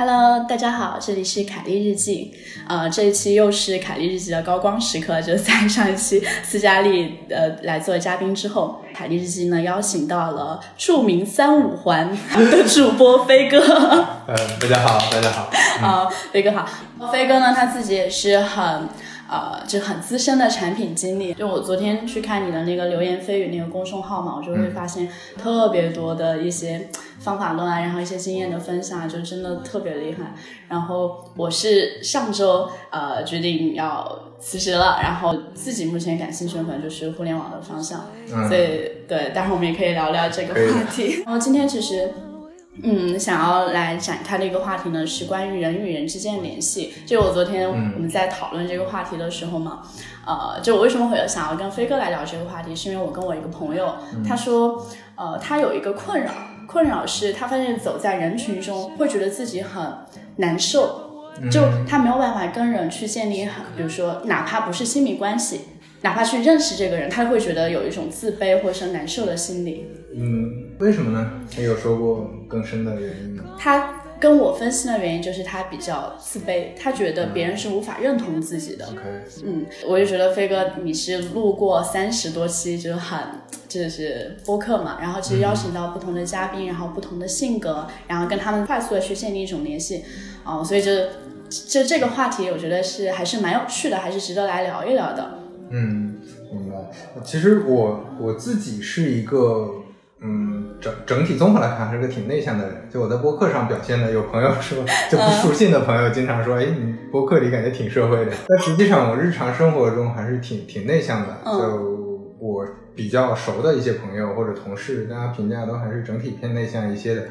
[0.00, 2.32] Hello，大家好，这里是凯丽日记。
[2.66, 12.08] 呃，这一期又是凯丽日记的高光时刻，就是在上一期斯嘉丽呃来做嘉宾之后，凯丽日记呢邀请到了著名三五环
[12.50, 13.58] 的主播飞哥。
[14.26, 15.50] 呃，大家好，大家好。
[15.86, 16.66] 啊，飞哥好。
[17.12, 18.88] 飞哥呢，他自己也是很。
[19.30, 21.32] 呃，就很资深的产品经理。
[21.34, 25.08] 就我昨天去看你的那个流言蜚语那个公众号嘛，我就会发现
[25.38, 26.88] 特别多的一些
[27.20, 30.34] 方法论啊，然后一些经验的分享，就真的特别厉害。
[30.68, 38.06] 然后我是上周呃决定要辞职了，然后自己目前感兴趣的可能就是互联网的方向，
[38.48, 41.22] 所以对，待会儿我们也可以聊聊这个话题。
[41.24, 42.12] 然后今天其实。
[42.82, 46.94] 嗯，想要来展开的一个话题呢，是关于人与人之间的联系。
[47.06, 49.80] 就我昨天我们在讨论这个话题的时候嘛，
[50.26, 53.94] 呃，就我为什么会想要跟飞哥来聊这个话题，是因为我跟我一个朋友，
[54.26, 56.30] 他说，呃，他有一个困扰，
[56.66, 59.82] 困扰是他发现走在人群中会觉得自己很
[60.36, 65.62] 难受，就他没有办法跟人去建立很，比如说哪怕不是亲密关系。
[66.02, 69.86] 哪怕去认识这个人，他会觉得有一种自卑或者是难受的心理。
[70.14, 71.30] 嗯，为什么呢？
[71.54, 73.44] 他有说过更深的原因吗？
[73.58, 78.86] 他跟我分析的原因就是他比较自卑，他觉得别人是无法认同自己的。
[78.86, 79.00] OK，
[79.44, 83.18] 嗯，我就觉得飞哥你是录过三十多期，就很
[83.68, 90.04] 就是播客嘛，然后其实邀请到不同的嘉宾，然后不同的性格，然后跟他们快速的去建立一种联系，
[90.44, 90.90] 哦，所以就
[91.48, 95.39] 就这个话题，我觉得是还是蛮有趣的，还是值得来聊一聊的。
[95.70, 96.16] 嗯，
[96.52, 96.76] 明白。
[97.22, 99.70] 其实我我自己是一个，
[100.20, 102.88] 嗯，整整体综合来看还是个挺内向的人。
[102.92, 108.32] 就我在播客上表现的，有朋友说，就不熟悉的朋友经常说，哎，你播客里感觉挺社会的。
[108.48, 111.38] 但实际上我日常生活中还是挺挺内向的。
[111.44, 117.26] 就我比较熟的一些朋友或者同事，大家评价都还是整体偏内向一些的。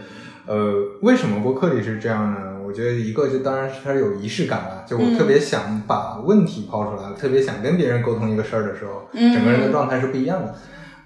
[0.45, 2.58] 呃，为什么播客里是这样呢？
[2.69, 10.53] 我觉得一个就当然是它有仪式感了，就我特别想把问题抛出来，特别想跟别人沟通一个事儿的时候，整个人的状态是不一样的。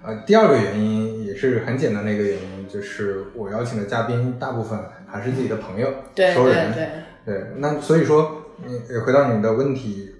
[0.02, 5.88] 呃，第二个原因也是很简单的一个原因，就是我邀请的嘉宾大部分还是自己的朋友、
[6.34, 6.70] 熟人。
[6.74, 6.86] 对
[7.24, 7.46] 对对。
[7.56, 10.10] 那所以说，你回到你的问题，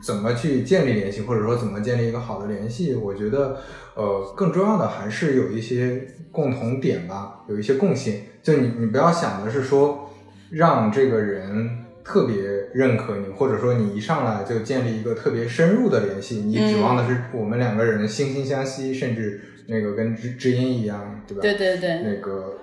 [0.00, 2.94] 怎么去建立联系，或者说怎么建立一个好的联系？
[2.94, 3.56] 我觉得，
[3.96, 8.22] 呃，更重要的还是有一些共同点吧，有一些共性。
[8.44, 10.04] 就你，你不要想的是说。
[10.50, 12.36] 让这个人特别
[12.72, 21.42] 认可你，或者说你一上来就建立一个特别深入的联系，你指望的是我们两个人惺惺相惜，甚至那个跟知知音一样，对吧？
[21.42, 22.02] 对对对。
[22.02, 22.54] 那个，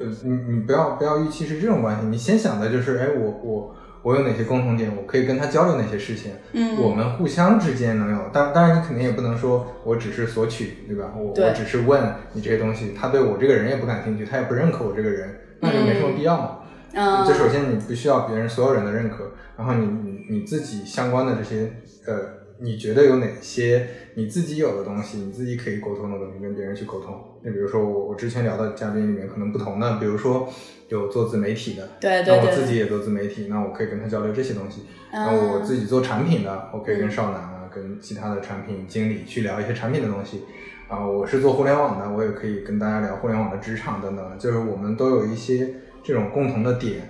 [0.00, 11.14] 呃，你你不要不要预期是这种关系，你先想的就是，哎，我我我有哪些共同点，我可以跟他交流哪些事情，嗯，我们互相之间能有，当当然你肯定也不能说我只是索取，对吧？
[11.16, 16.58] 我我只是问你这些东西，他对我这个人也不感兴趣，他也不认可我这个人，那就没什么必要嘛。
[16.92, 21.70] 就首先你不需要别人所有人的认可，然后你你你自己相关的这些
[22.06, 22.14] 呃，
[22.60, 27.14] 你觉得有哪些你自己有的东西，你自己可以沟通的东西，跟别人去沟通。
[27.42, 30.48] 那比如说我我之前聊的嘉宾里面可能不同的，比如说
[30.88, 34.82] 有做自媒体的，对对对，那我自己也做自媒体，那我可以跟他交流这些东西。
[35.12, 40.42] 那我自己做产品的，我可以跟少男啊，跟其他的产品经理去聊一些产品的东西。
[40.88, 45.68] 啊，我是做互联网的，我也可以跟大家聊互联网的职场等等，就是我们都有一些。
[46.08, 47.02] 这种共同的点，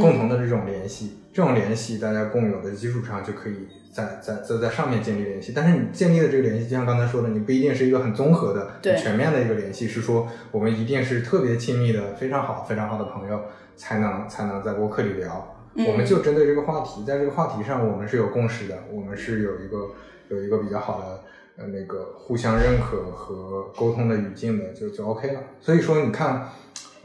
[0.00, 5.52] 共同的这种联系，这种联系大家共有的基础上，就可以在在在在上面建立联系。
[5.54, 13.42] 但是你建立的这个联系，就像刚才说的，你不一定是一个很综合的、全面的一个联系，是说我们一定是特别亲密的、非常好、非常好的朋友，
[13.76, 15.54] 才能才能在播客里聊。
[15.86, 19.90] 我们就针对这个话题，在这个话题上，我们是有共识的，我们是有一个
[20.30, 25.40] 有一个比较好的呃那个互相认可和沟通的语境的，就就 OK 了。
[25.60, 26.48] 所以说，你看。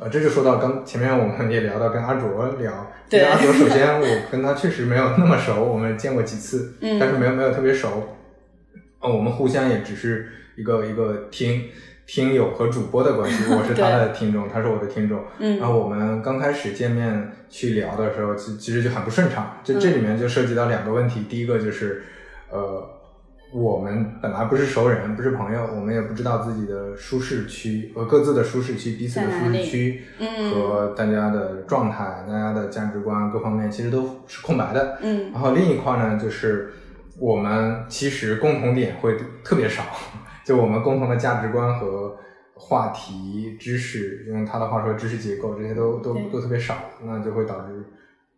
[0.01, 8.17] 呃，这就说到刚前面我们也聊到跟阿卓聊，对阿卓，首先我跟他确实没有那么熟，我们见过几次，嗯，但是没有没有特别熟，
[8.99, 11.65] 呃，我们互相也只是一个一个听
[12.07, 22.01] 听友和主播的关系，我是他的听众，他是我的听众，嗯，然后我们刚开始见面去聊的时候，其其实就很不顺畅，这这里面就涉及到两个问题，第一个就是
[22.49, 22.97] 呃。
[23.53, 30.01] 我们本来不是熟人，不是朋友，我们也不知道自己的舒适区和各自的舒适区、彼此的舒适区
[30.53, 34.97] 和大家的状态、大家的价值观各方面其实都是空白的。
[35.01, 36.71] 嗯，然后另一块呢，就是
[37.19, 39.83] 我们其实共同点会特别少，
[40.45, 42.15] 就我们共同的价值观和
[42.53, 47.83] 话题、知识，用他的话说，知识结构这些都都都特别少，那就会导致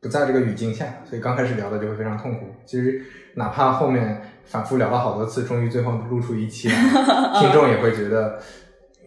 [0.02, 2.48] 不在这个语境下，所以刚开始聊的就会非常痛苦。
[2.66, 3.00] 其实
[3.36, 4.20] 哪怕后面。
[4.46, 6.76] 反复聊了好多次，终于最后录出一期来，
[7.40, 8.40] 听众也会觉得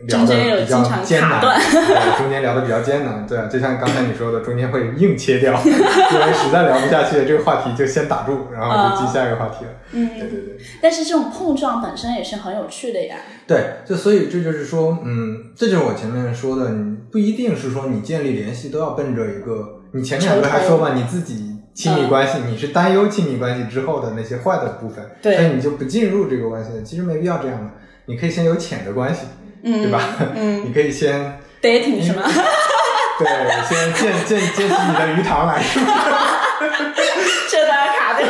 [0.08, 9.70] 聊的比较艰难，对，中间聊的比较艰难，对啊，就像刚才你说的，中间会硬切掉，因为实在聊不下去，这个话题就先打住，然后就进下一个话题了。
[9.92, 10.58] 嗯，对对对。
[10.82, 13.16] 但是这种碰撞本身也是很有趣的呀。
[13.46, 27.70] 对，就所以这就是说，嗯，这就是我前面说的，你不一定是说你建立联系都要奔着一个，你前面不是还说嘛，你自己亲密关系，你是担忧亲密关系之后的那些坏的部分，所以你就不进入这个关系了，其实没必要这样的，
[28.06, 29.20] 你可以先有浅的关系。
[29.62, 30.00] 对吧？
[30.36, 32.22] 嗯， 你可以先 dating 是吗？
[33.18, 33.26] 对，
[33.68, 35.92] 先建建建起你的鱼塘来，是不是？
[37.50, 38.28] 这段卡掉。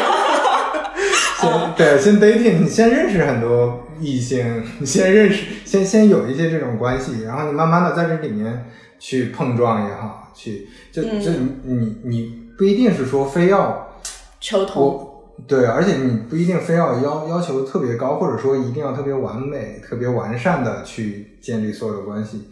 [1.37, 8.64] 先对，先 dating，你先认识很多异性，你先认识，先先有一些这种关系，然后你慢慢的在这里面
[8.98, 11.32] 去碰撞也好，去就就
[11.64, 13.88] 你你不一定是说非要
[14.41, 15.12] 求同。
[15.47, 22.49] 对，而且你不一定非要要要求特别高，或者说一定要特别完美、特别完善的去建立所有的关系，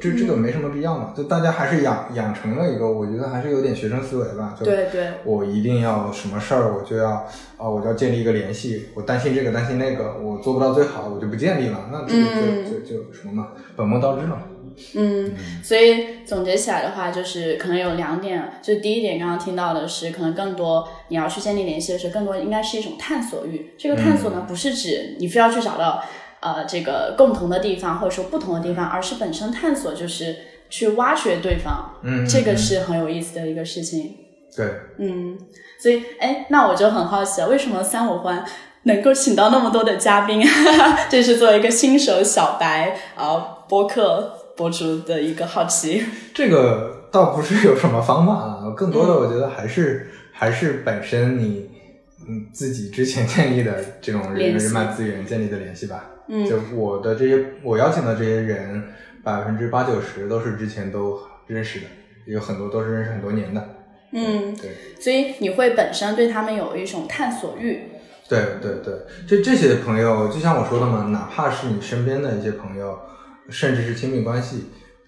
[0.00, 1.12] 这这个没什么必要嘛。
[1.16, 4.56] 就大家还是养养成了一个，我觉得还是有点学生思维吧。
[4.58, 7.10] 对对，我一定要什么事儿，我就要
[7.56, 8.86] 啊，我就要建立一个联系。
[8.94, 11.88] 我担心这个，担心那个，我做不到最好，我就不建立了。
[11.92, 14.36] 那这个就就就什么嘛，本末倒置了。
[14.94, 15.32] 嗯，
[15.62, 18.58] 所以总结起来的话，就是可能有两点。
[18.62, 23.74] 就第一点，刚刚听到的是，可能更多你要去建立联系的时候，更多应该是一种探索欲。
[23.78, 26.02] 这个探索呢，不是指你非要去找到
[26.40, 30.36] 呃这个共同的地方，或者说不同的地方，而是本身探索就是
[30.68, 31.94] 去挖掘对方。
[32.02, 34.16] 嗯，这个是很有意思的一个事情。
[34.56, 34.66] 对，
[34.98, 35.38] 嗯，
[35.80, 38.44] 所以哎，那我就很好奇了，为什么三五欢
[38.84, 40.42] 能够请到那么多的嘉宾？
[41.10, 44.40] 这是作为一个新手小白啊，播客。
[44.56, 51.70] 博主的一个好奇，这个倒不是有什么方法啊，更多的我觉得还是还是本身你
[52.28, 56.04] 嗯自己之前建立的这种人人脉资源建立的联系吧。
[56.28, 58.82] 嗯，就我的这些我邀请的这些人，
[59.22, 61.86] 百分之八九十都是之前都认识的，
[62.26, 63.68] 有很多都是认识很多年的。
[64.12, 64.70] 嗯，对。
[65.00, 67.90] 所以你会本身对他们有一种探索欲。
[68.28, 68.94] 对对对，
[69.28, 72.96] 这这些朋友就像我说的嘛，哪怕是你身边的一些朋友。
[73.48, 74.64] 甚至是亲密关系，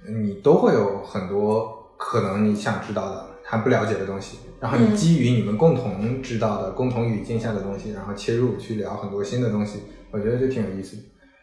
[0.08, 9.80] 你都会有很多可能你想知道的，他不了解的东西，然后你基于你们共同知道的、共同语境下的东西，然后切入去聊很多新的东西，
[10.10, 10.96] 我觉得就挺有意思。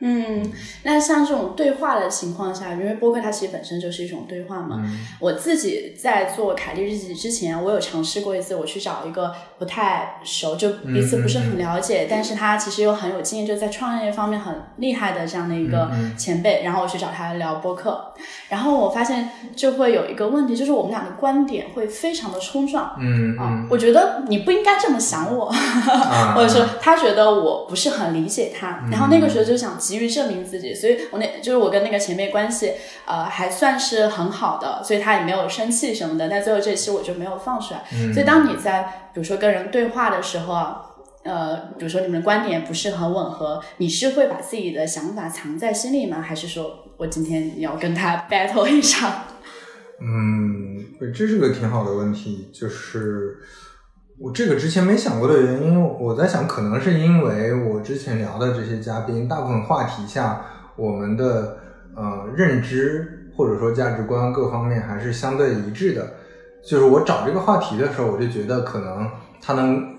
[0.05, 0.51] 嗯，
[0.83, 4.83] 那像这种对话的情况下，因为播客它其实本身就是一种对话嘛。
[5.17, 18.13] 我自己在做凯莉日记之前，我有尝试过一次，我去找一个不太熟，就彼此不是很了解，但是他其实又很有经验，就在创业方面很厉害的这样的一个前辈，然后我去找他聊播客，
[18.49, 22.93] 然后我发现就会有一个问题，就是我们俩的观点会非常的冲撞。
[22.99, 25.49] 嗯啊，我觉得你不应该这么想我，
[26.35, 29.79] 或者说他觉得我不是很理解他，然后那个时候就想。
[29.93, 32.73] 急于证明自己，所以我那就是我跟那个前辈关系，
[33.05, 36.27] 呃，还算是很好的，所以他也没有生气什么的。
[36.27, 37.83] 但最后这期我就没有放出来。
[38.11, 40.75] 所以当你在比如说跟人对话的时候，
[41.23, 46.21] 呃，比如说你们的观点不是很吻合，你是会把自己的想法藏在心里吗？
[46.21, 49.25] 还是说我今天要跟他 battle 一场？
[50.01, 53.37] 嗯，这是个挺好的问题，就是。
[54.23, 60.45] 我这个之前没想过的原因，我在想，可能是因为我之前聊的这些嘉宾，大部分话题下，
[60.77, 61.57] 我们的
[61.93, 66.07] 呃认知或者说价值观各方面还是相对一致的。
[66.65, 69.05] 就是我找这个话题的时候，我就觉得可能
[69.41, 69.93] 他能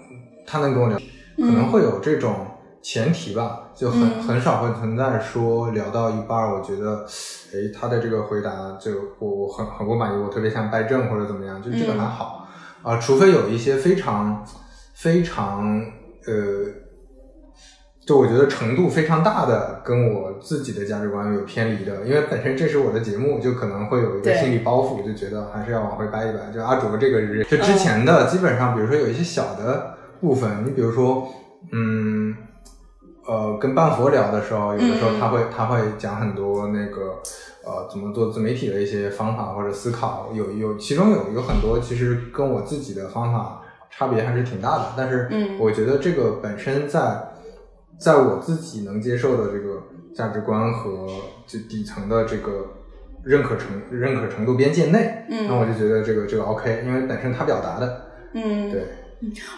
[0.47, 0.99] 他能跟我聊，
[1.37, 2.35] 可能会有这种
[2.81, 7.05] 前提吧，就很很少会存在说聊到一半，我觉得，
[7.53, 12.44] 哎，他的这个回答就我我很很不满意，我特别想掰正或者怎么样，就这个还好。
[12.85, 14.47] 啊，除非有一些非常
[14.93, 15.65] 非常
[16.27, 16.67] 呃，
[18.07, 26.53] 就我觉得程度非常大的跟我自己的价值观有偏离的，因为本身这是我的节目，就可能会有一个心理包袱，就觉得还是要往回掰一掰。
[26.53, 31.27] 就阿卓这个人，就之前的基本上，比如说有一些小的部分，你比如说，
[31.73, 32.37] 嗯，
[33.27, 37.19] 呃，跟半佛聊的时候，有的时候他会他会讲很多那个。
[37.67, 47.33] 呃，怎么做自媒体的一些方法或者思考，有有其中有有很多其实跟我自己的方法差别还是挺大的，但是我觉得这个本身在
[47.99, 49.83] 在我自己能接受的这个
[50.15, 51.07] 价值观和
[51.47, 52.67] 就底层的这个
[53.23, 58.03] 认可程认可程度边界内，那我就觉得这个这个 OK，因为本身他表达的，
[58.35, 58.85] 嗯，对，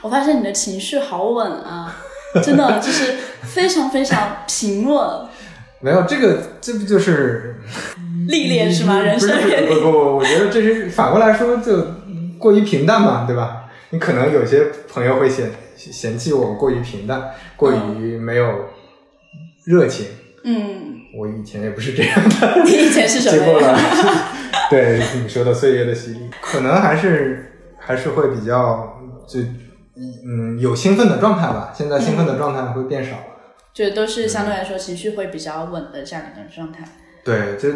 [0.03, 1.97] 我发现你的情绪好稳啊，
[2.41, 5.27] 真的就是非常非常平稳。
[5.87, 7.55] 没有这个，这不就是
[8.27, 8.99] 历练是吗？
[8.99, 9.31] 人生
[9.69, 11.81] 不不不，我觉得这是反过来说，就
[12.41, 13.67] 过于平淡嘛，对吧？
[13.91, 17.23] 你可能有些朋友会嫌嫌弃我过于平淡，
[17.55, 18.65] 过于没有
[19.65, 20.07] 热情。
[20.43, 22.65] 嗯，我以前也不是这样的。
[22.65, 23.37] 你以前是什么？
[23.37, 23.79] 经过了，
[24.69, 29.39] 对你说的岁月的洗礼，可能还是还是会比较就
[30.27, 31.73] 嗯有兴奋的状态吧。
[31.73, 33.17] 现在兴奋的状态会变少，
[33.77, 36.83] 就都是相对来说情绪会比较稳的这样一个状态。
[37.23, 37.69] 对，就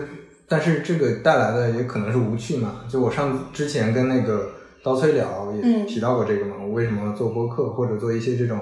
[0.49, 2.87] 但是这个带来的也可能是无趣嘛。
[2.89, 4.53] 就我上之前跟那个
[4.83, 8.59] 刀崔聊也提到过这个嘛，我为什么做播客或者做一些这种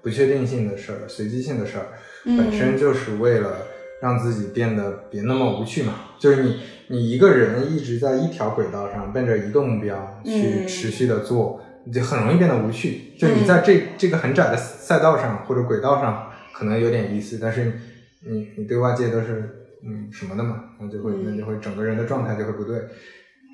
[0.00, 1.86] 不确定性的事儿、随机性的事儿，
[2.24, 3.58] 本身就是为了
[4.00, 5.92] 让自己变得别那么无趣嘛。
[6.18, 13.12] 就是你你一个人一直在一条轨道上奔着一个目标去持续的做，你就很容易变得无趣。
[13.18, 17.72] 就你在这这个很窄的赛道上或者轨道上可能有点意思，但是
[18.20, 19.56] 你你对外界都是。
[19.82, 22.82] 嗯，什么的嘛，那就会那就会整个人的状态就会不对，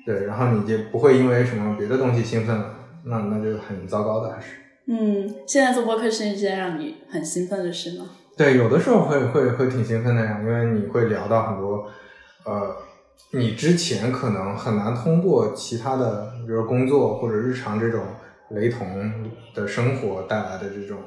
[0.05, 2.75] 对，然后你就不会因为什么别的东西兴奋了，
[3.05, 4.47] 那那就很糟糕的还是。
[4.87, 8.09] 嗯，现在做播客是一件让你很兴奋的事吗？
[8.35, 11.87] 对，有的时候会会会挺兴奋的呀，因为你会聊到很多，
[12.43, 12.75] 呃，
[13.31, 18.03] 你之前可能很难通过其他的，比如工作或者日常这种
[18.49, 18.85] 雷同
[19.55, 20.97] 的生活带来的这种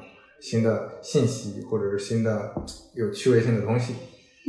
[0.41, 2.53] 新的信息，或者是新的
[2.95, 3.93] 有趣味性的东西。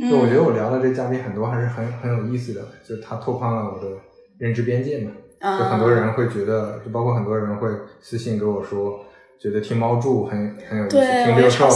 [0.09, 3.95] 就我觉得我聊的这嘉宾很多还是很很有意思的，就他拓宽了我的
[4.39, 5.11] 认知边界嘛。
[5.39, 7.69] 就很多人会觉得，就包括很多人会
[8.01, 9.05] 私信给我说，
[9.39, 11.69] 觉得听猫柱很很有意思，听六兽，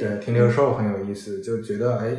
[0.00, 2.16] 对，听六兽很有意思，就觉得哎，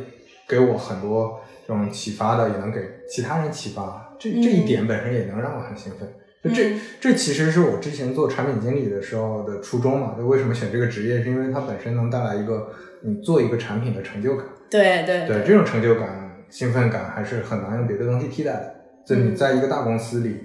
[0.48, 2.80] 给我很多这种启发的，也能给
[3.10, 4.16] 其他人启发。
[4.20, 6.08] 这这一点本身也能让我很兴奋。
[6.42, 10.14] 就这这其实是我之前做产品经理的时候的初衷嘛。
[10.16, 12.70] 就为什么选这个职业，是因为它本身能带来一个
[13.02, 14.46] 你做一个产品的成就感。
[14.70, 18.74] 对对对，这种成就感、兴奋感还是很难用别的东西替代的。
[19.06, 20.36] 就你在一个大公司里，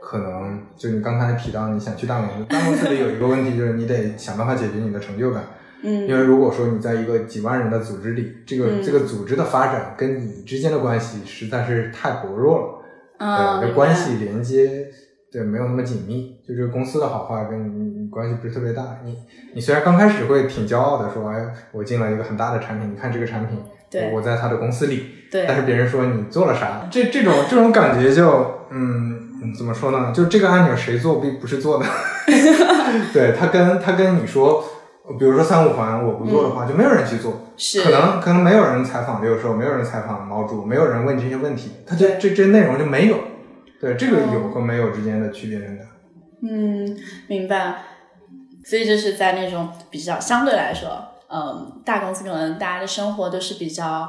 [0.00, 5.44] 可能就你刚才提到你想去大公司，大公司里有一个问题就是你得想办法解决你的成就感。
[5.82, 12.84] 嗯，因为如果说你在一个几万人的组织里，这个这个组织的发展跟你之间的关系实在是太薄弱
[13.18, 14.86] 了，啊，这关系连接
[15.32, 18.98] 对没有那么紧密，就这个公司的好坏跟你关系不是特别大。
[19.04, 19.16] 你
[19.54, 23.58] 你虽然刚开始会挺骄傲的说，哎，我进了一个很大的产品，你看这个产品。
[24.10, 26.88] 我在他的公司里，对，但是别人说你做了啥？
[26.90, 30.10] 这这种这种感觉就，嗯，怎么说呢？
[30.14, 31.84] 就这个按钮谁做并不是做的，
[33.12, 34.64] 对他跟他跟你说，
[35.18, 43.16] 比如说三五环我不做的话，就没有人去做，是可能可能没有人采访六兽，没有人采访毛主，没有人问这些问题，他这这这内容就没有，
[43.82, 45.58] 对，这个有和没有之间的区别？
[46.48, 46.96] 嗯，
[47.26, 47.82] 明白。
[48.64, 50.88] 所以就是在那种比较相对来说。
[51.28, 54.08] 嗯，大公司可能大家的生活都是比较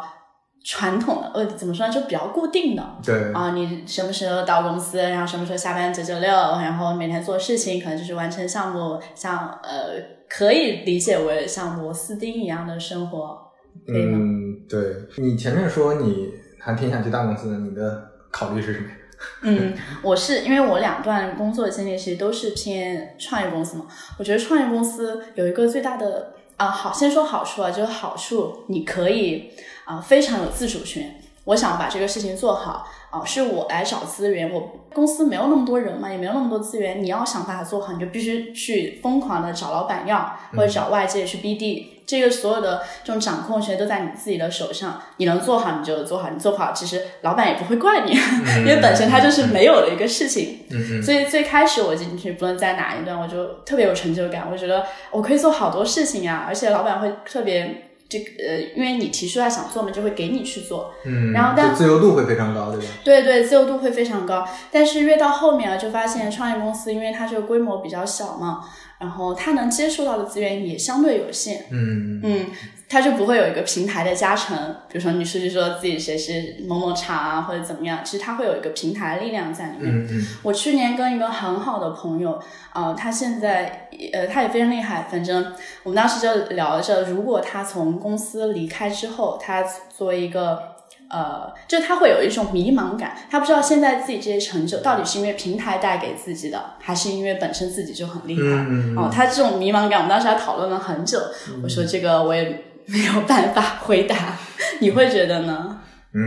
[0.63, 2.97] 传统的，呃，怎么说呢，就比较固定的。
[3.03, 9.93] 对啊，你什么时候到公司，然后什么时候下班九九六，然后每天做事情，可能就是完成项目，像呃，
[10.29, 13.39] 可以理解为像螺丝钉一样的生活？
[13.87, 14.97] 嗯，对。
[15.17, 18.85] 你前面说你还挺想去大公司的，你的考虑是什么？
[19.41, 23.85] 嗯，我是因为我两段工作经历其实都是偏创业公司嘛，
[24.17, 26.33] 我觉得创业公司有一个最大的。
[26.55, 29.49] 啊，好，先说好处啊，就是好处，你可以
[29.85, 31.19] 啊，非常有自主权。
[31.45, 34.53] 我想把这个事情做好啊，是我来找资源。
[34.53, 41.87] 我公司没有那么多人嘛，也没有那么多资源，你要想把它做好，你就必须去疯狂的找老板要，或者找外界去 BD。
[42.05, 48.11] 这个所有的这种掌控权都在你自己的手上，你能做好你就做好，你做不好其实老板也不会怪你，
[48.59, 50.59] 因为本身他就是没有的一个事情。
[51.01, 60.93] 所以最开始我进去，不论在哪一段，我就特别有成就感，我觉得我可以做好多事情呀，而且老板会特别这个呃，因为你提出来想做嘛，就会给你去做。
[61.05, 62.85] 嗯，然后但自由度会非常高，对吧？
[63.03, 64.47] 对对，自由度会非常高。
[64.71, 68.61] 但是越到后面啊，就发现创业公司因为它这个规模比较小嘛。
[68.99, 72.45] 然后它能接触到的资源也相对有限，嗯嗯，
[72.93, 74.55] 他就不会有一个平台的加成，
[74.87, 79.91] 比如说你出去说自己谁是某某厂啊或者怎么样，其实他会有一个平台力量在里面。
[79.91, 82.39] 嗯嗯，我去年跟一个很好的朋友，
[82.73, 90.71] 呃，他现在呃他也非常厉害，反正我们当时就聊着，如果他从公司离开之后，他作为一个。
[91.09, 98.65] 呃，就他会有一种迷茫感，他不知道现在自己这些成就到底是因为平台带给自己的，还是因为本身自己就很厉害。
[98.97, 101.19] 哦，他这种迷茫感，我们当时还讨论了很久。
[101.61, 104.37] 我说这个我也 没有办法回答，
[104.79, 105.81] 你会觉得呢？
[106.13, 106.21] 嗯，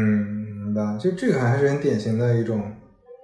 [0.65, 0.99] 明白。
[0.99, 2.73] 就这个还是很典型的一种，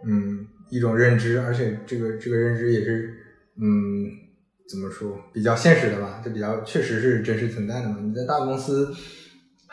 [0.07, 3.15] 嗯，一种认知，而且这个这个认知也是，
[3.61, 4.11] 嗯，
[4.69, 6.21] 怎么说，比较现实的吧？
[6.25, 7.99] 就比较确实是真实存在的嘛。
[8.03, 8.93] 你在大公司。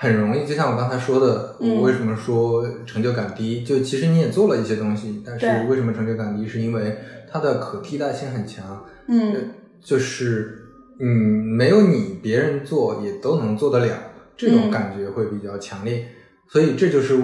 [0.02, 3.66] 很容易，就像我刚才说的，我为什么说成就感低？
[3.66, 6.48] 就其实你也做了一些东西，但是为什么成就感低？
[6.48, 6.98] 是因为
[7.30, 8.86] 它的可替代性很强。
[9.10, 9.50] 嗯，
[9.82, 10.69] 就是
[11.00, 13.96] 嗯，没有你，别人做也都能做得了。
[14.38, 16.08] 这种感觉会比较强烈。
[16.48, 17.18] 所以这就是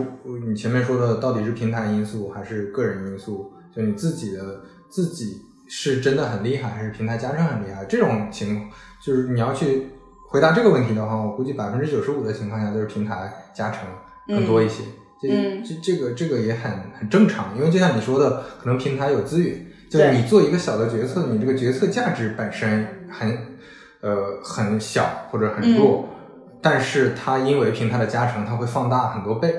[0.48, 3.52] 你前面说的，到底是平台因素还是个人因素？
[3.76, 7.84] 就你自己的自己是真的很厉害，还是平台加成很厉害？
[7.86, 8.70] 这种情况
[9.04, 9.88] 就是你要去
[10.30, 13.82] 回答这个问题的话，我估计百分之九十五的情况下都是平台加成
[14.28, 14.84] 更多一些。
[15.22, 15.30] 这
[15.66, 23.36] 这这个这个也很很正常，因为就像你说的，可能平台有资源，就是你做一个小的决策，你这个决策价值本身很
[24.06, 26.08] 呃很小或者很弱。
[26.62, 29.54] 但是它因为平台的加成，它会放大很多倍，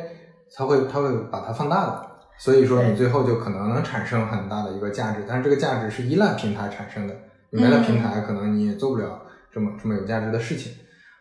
[0.56, 2.06] 它会它会把它放大的，
[2.38, 7.14] 所以说你最后就可能能产生很大的一个价值，但是这个价值是依赖平台产生的，
[7.50, 9.22] 你没了平台，可能你也做不了
[9.52, 10.72] 这么这么有价值的事情。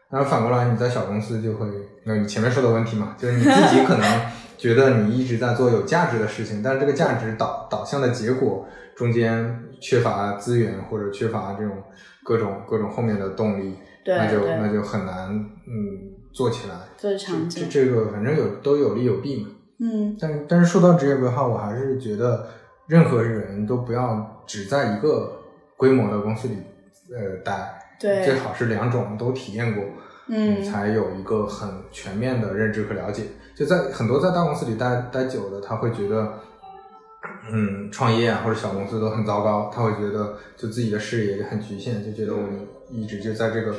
[0.10, 1.68] 然后反过来你在小公司就会，
[2.04, 4.22] 那你前面说的问题嘛，就是你自己可能
[4.58, 11.84] 觉得你一直在做有价值的事情，但是这个价值导导向的结果中间缺乏资源或者缺乏这种
[12.24, 13.76] 各种各种后面的动力。
[14.08, 16.76] 那就那就很难，嗯，做起来。
[16.96, 17.64] 做长久。
[17.64, 19.50] 这这个反正有都有利有弊嘛。
[19.80, 20.16] 嗯。
[20.20, 22.48] 但但是说到职业规划，我还是觉得
[22.86, 25.42] 任何人都不要只在一个
[25.76, 26.54] 规模的公司里
[27.12, 27.80] 呃待。
[28.00, 28.24] 对。
[28.24, 29.84] 最好是两种都体验过，
[30.30, 33.24] 嗯，才有一个很全面的认知和了解。
[33.56, 36.34] 就在很多在大公司里待待久了，他会觉得，
[37.52, 43.74] 嗯，创业啊或者小公司都很糟糕，他会觉得就自己的视野也很局限，就觉得我们一直就在这个。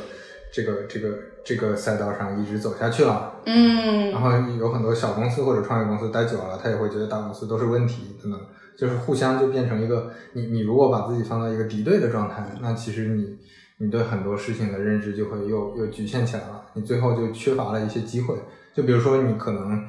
[0.53, 8.41] 这个这个这个赛道上一直走下去了，嗯，然后有很多小公司或者创业公司待久了，他也会觉得大公司都是问题等等，
[8.79, 13.37] 就是互相就变成一个你你如果把自己放到一个敌对的状态，那其实你
[13.79, 18.37] 你对很多事情的认知就会又又局限起来了，你最后就缺乏了一些机会，
[18.77, 19.83] 就比如说你可能。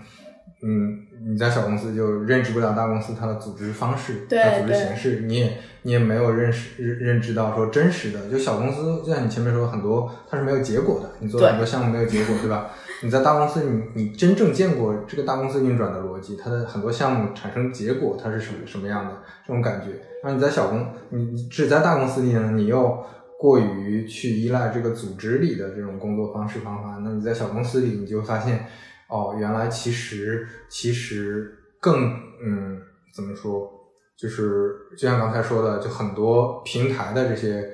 [0.64, 12.72] 嗯，你在小公司就认知不了大公司它的组织方式、它组织形式，你也你也没有认识认认知到说真实的，就小公司就像你前面说很多它是没有结果的，你做很多项目没有结果，对吧？
[13.04, 19.12] 你在大公司，你你真正见过这个大公司运转的逻辑，它的很多项目产生结果它是什么什么样的
[19.46, 19.92] 这种感觉。
[20.24, 22.98] 然后你在小公，你你只在大公司里呢，你又
[23.40, 28.66] 过于去依赖这个组织里的这种工作方式方法，那你在小公司里你就发现。
[29.10, 32.12] 哦，原来其实其实更
[32.44, 32.82] 嗯，
[33.16, 33.74] 怎么说？
[34.18, 37.70] 就是就像刚才说的，就很多平台的这些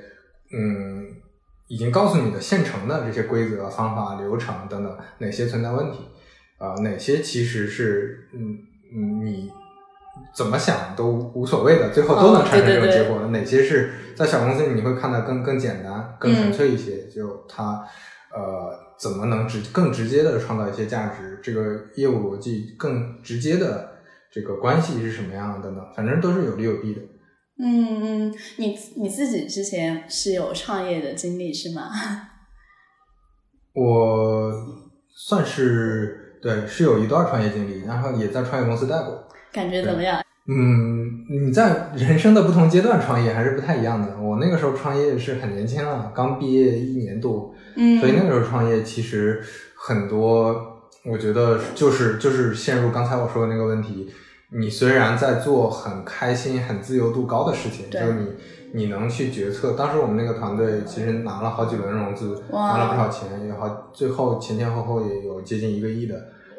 [0.52, 1.08] 嗯，
[1.67, 6.08] 已经告诉你的现成的这些规则、方法、流程等等，哪些存在问题
[6.60, 6.76] 啊？
[6.82, 8.60] 哪些其实是嗯
[8.93, 9.52] 嗯，你
[10.36, 13.30] 怎么想都无所谓的，最后都能产生这种结果的？
[13.30, 17.08] 哪些是在小公司你会看到更更简单、更纯粹一些？
[17.08, 17.84] 就它
[18.36, 18.83] 呃。
[19.04, 21.38] 怎么能直更直接的创造一些价值？
[21.44, 23.98] 这个业务逻辑更直接的
[24.32, 25.82] 这个关系是什么样的呢？
[25.94, 27.02] 反正都是有利有弊的。
[27.60, 31.89] 嗯嗯，你你自己之前是有创业的经历是吗？
[33.76, 34.54] 我
[35.10, 39.28] 算是对，是有一段创业经历，然后也在创业公司待过。
[39.52, 40.23] 感觉怎么样？
[40.46, 44.20] 嗯，你在人生的不同阶段创业还是不太一样的。
[44.20, 47.54] 我那个时候创业是很年轻啊，刚毕业一年多。
[47.76, 49.42] 嗯，所以那个时候创业其实
[49.76, 54.12] 很多，我觉得就是就是陷入刚才我说的那个问题。
[54.56, 58.28] 你虽然在做很开心、很自由度高的事情，就是你
[58.74, 59.72] 你能去决策。
[59.72, 66.16] 当时我们那个团队其实拿了好几轮融资，拿了不少钱，也好，最后前前后后也有接近一个亿的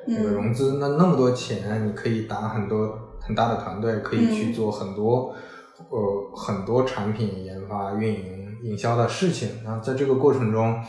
[0.09, 0.79] 那个融资。
[0.81, 5.35] 那那么多钱，你可以打很多很大的团队，可以去做很多
[5.91, 8.45] 呃很多产品研发、运营。
[8.65, 10.83] 营销的事情，然后在这个过程中，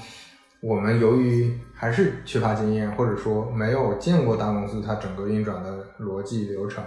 [0.62, 6.82] 我们由于还是缺乏经验，或者说没有见过大公司它整个运转的逻辑流程，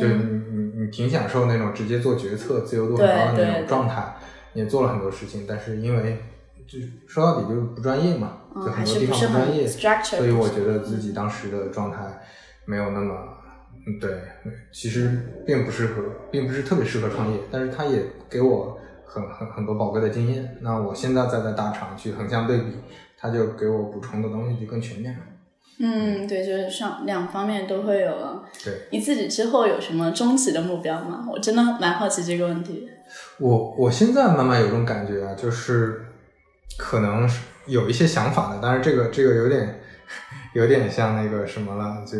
[0.00, 4.16] 就你你你挺享受那种直接做决策、自由度很高的那种状态，
[4.54, 6.22] 也做了很多事情，但是因为
[6.66, 11.98] 就说到底就是不专业嘛，就很多地方不专业，所以我觉得自己当时的状态
[12.64, 13.14] 没有那么，
[14.00, 14.10] 对，
[14.72, 18.78] 其实并不适合，并不是特别适合创业，但是它也给我。
[19.04, 22.78] 很很很多宝贵的经验，那我现在再在大厂去横向对比，
[23.18, 25.20] 他就给我补充的东西就更全面了。
[25.80, 28.42] 嗯，对，就是上两方面都会有了。
[28.64, 31.28] 对，你自己之后有什么终极的目标吗？
[31.30, 32.88] 我真的蛮好奇这个问题。
[33.38, 36.06] 我我现在慢慢有种感觉啊，就是
[36.78, 39.78] 可能是有一些想法的，但是这个这个有点
[40.54, 42.18] 有点像那个什么了，就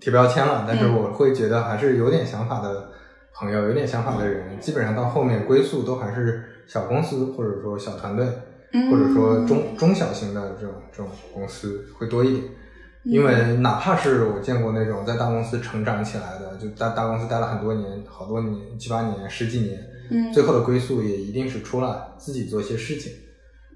[0.00, 0.64] 贴标签了。
[0.66, 2.90] 但是我会觉得还是有点想法的。
[3.38, 8.24] 朋友有点想法的人，基本上到后面归宿都还是小公司，或者说小团队，
[8.90, 12.44] 或者说中中小型的这种这种公司会多一点。
[13.04, 23.12] 因为哪怕是我见过那种在大公司成长起来的，就在大公司待了很多年，好多年七八年、十几年，最后的归宿也一定是出来自己做一些事情。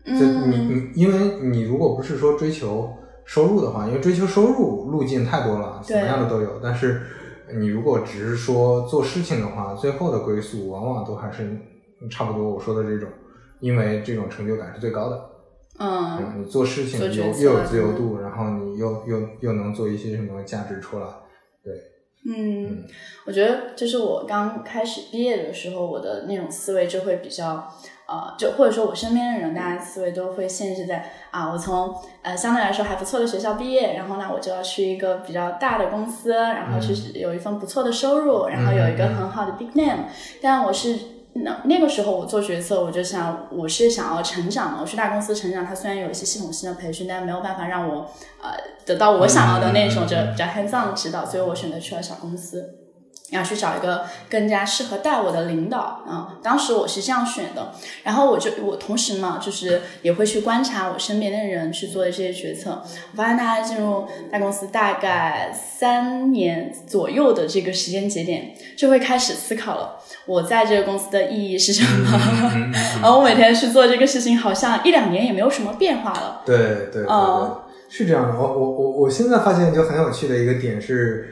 [0.07, 2.90] 就你你，因为你如果不是说追求
[3.31, 6.59] 收入的话，因为追求收入路径太多了，什么样的都有。
[6.61, 7.01] 但是
[7.61, 11.57] 你如果只是说做事情的话，最后的归宿往往都还是
[12.11, 13.09] 差不多我说的这种，
[13.61, 15.31] 因为这种成就感是最高的。
[15.79, 21.07] 嗯，你做事情有又有自由度，然后你又又又能做一些什么价值出来，
[21.62, 21.73] 对。
[22.27, 22.83] 嗯，
[23.27, 27.73] 我觉得就是我刚开始毕业的时候，我的那种思维就会比较。
[28.11, 40.07] 呃，就或者说我身边的人，大家思维都会限制在啊，我从呃相对来说还不错的学校毕业，然后呢，我就要去一个比较大的公司，然后去有一份不错的收入，然后有一个很好的 big name。
[40.42, 40.99] 但我是
[41.35, 48.11] 那那个时候我做决策，我就想我是想要成长的，我去大公司成长，它虽然有一些系统性的培训，但没有办法让我
[48.42, 48.51] 呃
[48.85, 52.80] 得到我想要的那种就比较 hands on 的指导，所以我选择去了小公司。
[53.31, 56.35] 要去找一个更加适合带我的领导啊！
[56.43, 62.83] 当时我是这样选的，然后我就我同时呢，就是也会去观察我身边的人去做的这些决策。
[63.12, 72.11] 我发现大家进入大公司大概三年左右的这个时间节点，就会开始思考了：我在这个公司的意义是什么？
[73.01, 76.43] 然后我每天去做这个事情，好像一两年也没有什么变化了。
[76.45, 76.57] 对
[76.93, 77.07] 对对，
[77.88, 78.37] 是这样的。
[78.37, 81.29] 我我我我现在发现就很有趣的一个点是，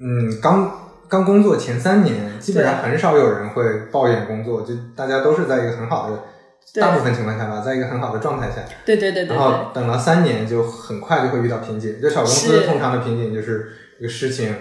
[0.00, 0.80] 嗯，刚。
[1.08, 8.56] 刚工作前三年，基本上很少有人会抱怨工作，就大家都是在一个很好的，大部分情况下吧，在一个很好的状态下。
[8.84, 9.36] 对对对对。
[9.36, 12.00] 然后等了三年，就很快就会遇到瓶颈。
[12.00, 13.68] 就小公司通常的瓶颈就是
[14.00, 14.54] 一个事情，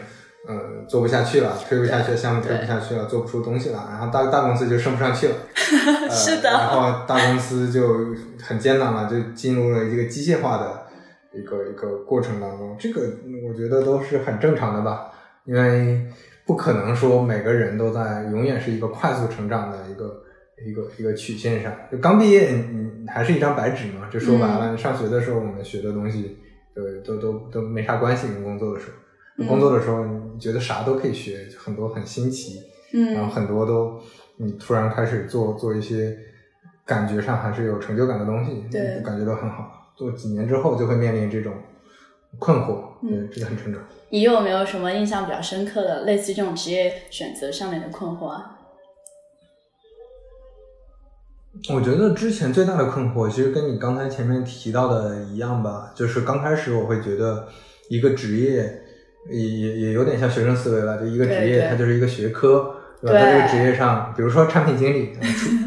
[0.50, 3.88] 嗯，做不下去了，推不下去，项目推不下去了，做不出东西了。
[3.90, 5.36] 然后大大公司就升不上去了。
[6.12, 6.50] 是的。
[6.50, 10.84] 然后大公司就很艰难了，就进入了一个机械化的
[11.34, 12.76] 一个一个过程当中。
[12.78, 13.02] 这个
[13.48, 15.12] 我觉得都是很正常的吧，
[15.46, 16.06] 因为。
[16.46, 20.24] 不可能说每个人都在永远是一个快速成长的一个
[20.66, 21.74] 一个一个曲线上。
[21.92, 24.10] 就刚毕业，你还是一张白纸嘛。
[24.12, 26.38] 就说白了，上学的时候我们学的东西，
[26.76, 28.28] 呃，都都都没啥关系。
[28.28, 28.88] 跟工作的时
[29.38, 32.60] 候，工作的时候你觉得啥都可以学，很多很新奇，
[32.94, 34.00] 嗯，然后很多都
[34.38, 36.18] 你突然开始做做一些
[36.86, 39.94] 感觉上还是有成就感的东西，对，感觉都很好。
[39.96, 41.54] 做几年之后就会面临这种
[42.40, 43.82] 困惑，嗯，这个很成长。
[44.10, 48.60] 你有没有什么印象比较深刻的，类似于这种职业选择上面的困惑啊？
[51.74, 57.48] 我觉得之前最大的困惑，其实跟你刚才前面提到的一样吧，就是刚开始我会觉得
[57.90, 58.82] 一个职业
[59.32, 63.20] 也也也有点像学生思维了，就一个职业它就是一个学科，对吧？
[63.20, 65.14] 在这个职业上，比如说产品经理、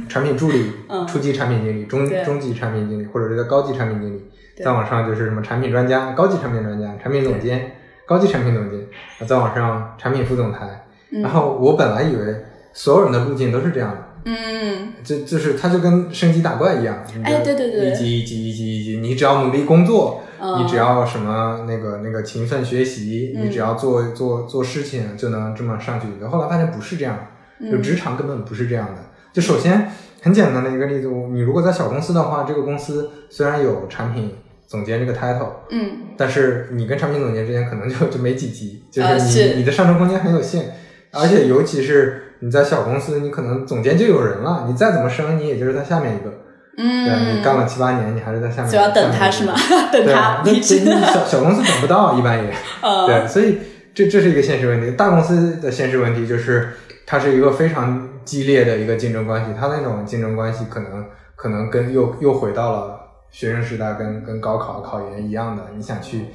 [0.08, 0.72] 产品助理、
[1.08, 4.24] 初级产品经理、中中级产品经理，或者是高级产品经理，
[4.64, 7.72] 再往上就是什么产品专家、高级产品专家、产品总监。
[8.08, 8.86] 高级产品总监，
[9.26, 12.36] 再往上产品副总裁，然后我本来以为
[12.72, 20.22] 所有人的路径都是这样的，嗯，就就是他就跟升级打怪一样，哎，对对对，一级一级一级一级，你只要努力工作，
[20.56, 26.06] 你只要什么那个那个勤奋学习，你只要做做做事情就能这么上去。
[26.26, 27.18] 后来发现不是这样，
[27.60, 29.02] 就职场根本不是这样的。
[29.32, 29.90] 就首先
[30.22, 34.32] 很简单的一个例子，你如果在小公司的话，这个公司虽然有产品。
[34.66, 40.74] 总监这个 title，嗯，但是你跟产品总监之间可能就 就没几级，就是你你的上升空间很有限，
[41.12, 46.32] 而且尤其是你在小公司，你可能总监就有人了，你再怎么升，你也就是在下面一个，
[46.78, 49.54] 嗯，对，你干了七八年，你还是在下面，就要等他是吗？
[49.92, 52.52] 等他，那小小公司等不到，一般也，
[53.06, 53.58] 对，所以
[53.94, 54.90] 这这是一个现实问题。
[54.96, 56.70] 大公司的现实问题就是，
[57.06, 61.04] 它是一个非常激烈的一个竞争关系，它那种竞争关系可能
[61.36, 62.95] 可能跟又又回到了。
[63.30, 66.26] 学生时代跟跟高考考研一样的，你想去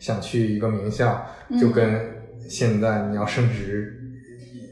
[0.00, 1.26] 想去一个名校，
[1.60, 3.98] 就跟现在你要升职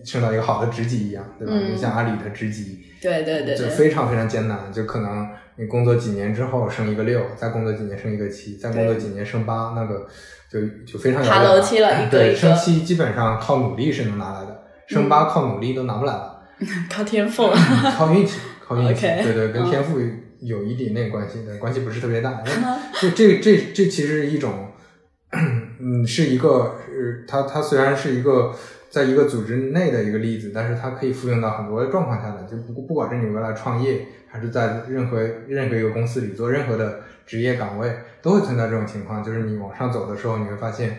[0.05, 1.55] 升到一个好的职级一样，对吧？
[1.55, 10.07] 你像阿里的职级，对对对，就非常非常艰难，就可能你工作几年之后升一个六，再工作几年升一个七，再工作几年升八，那个
[10.51, 12.09] 就就非常爬楼梯了。
[12.11, 16.43] 对，升七基本上靠努力是能拿来的，升八靠努力都拿不来了，
[16.91, 17.51] 靠天赋，
[17.97, 19.99] 靠运气，靠运气， 对对，跟天赋。
[20.45, 22.43] 有一点点关系，但关系不是特别大。
[23.01, 24.69] 这这这这其实是一种，
[25.81, 28.55] 嗯，是一个，呃，它它虽然是一个
[28.91, 32.45] 在一个组织内的一个例子，但是它可以复用到很多状况下的。
[32.45, 39.25] 就不不管是你未来创业，还是在任何任何一个公司里做任何的职业岗位，都会存在这种情况。
[39.25, 40.99] 就是你往上走的时候，你会发现，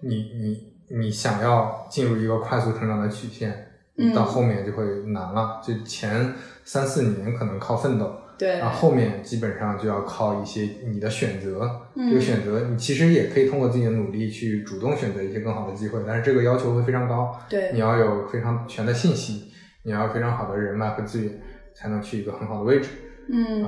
[0.00, 3.68] 你你你想要进入一个快速成长的曲线，
[4.14, 5.60] 到后面就会难了。
[5.62, 6.32] 就前
[6.64, 8.12] 三四年可能靠奋斗。
[8.38, 17.34] 对，然后后面基本上就要靠一些你的选择，这个选择你其实也可以通过自己的努力去主动选择一些更好的机会，但是这个要求会非常高。
[17.48, 19.50] 对，你要有非常全的信息，
[19.84, 21.40] 你要非常好的人脉和资源，
[21.74, 22.88] 才能去一个很好的位置。
[23.28, 23.64] 嗯，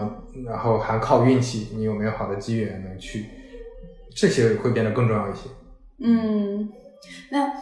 [0.46, 3.24] 然后还靠运气，你有没有好的机缘能去
[4.14, 5.48] 这些会变得更重要一些。
[6.00, 6.68] 嗯，
[7.30, 7.52] 那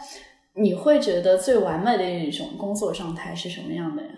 [0.53, 4.09] 你会觉得最完美的一种工作状态是什么样的呀？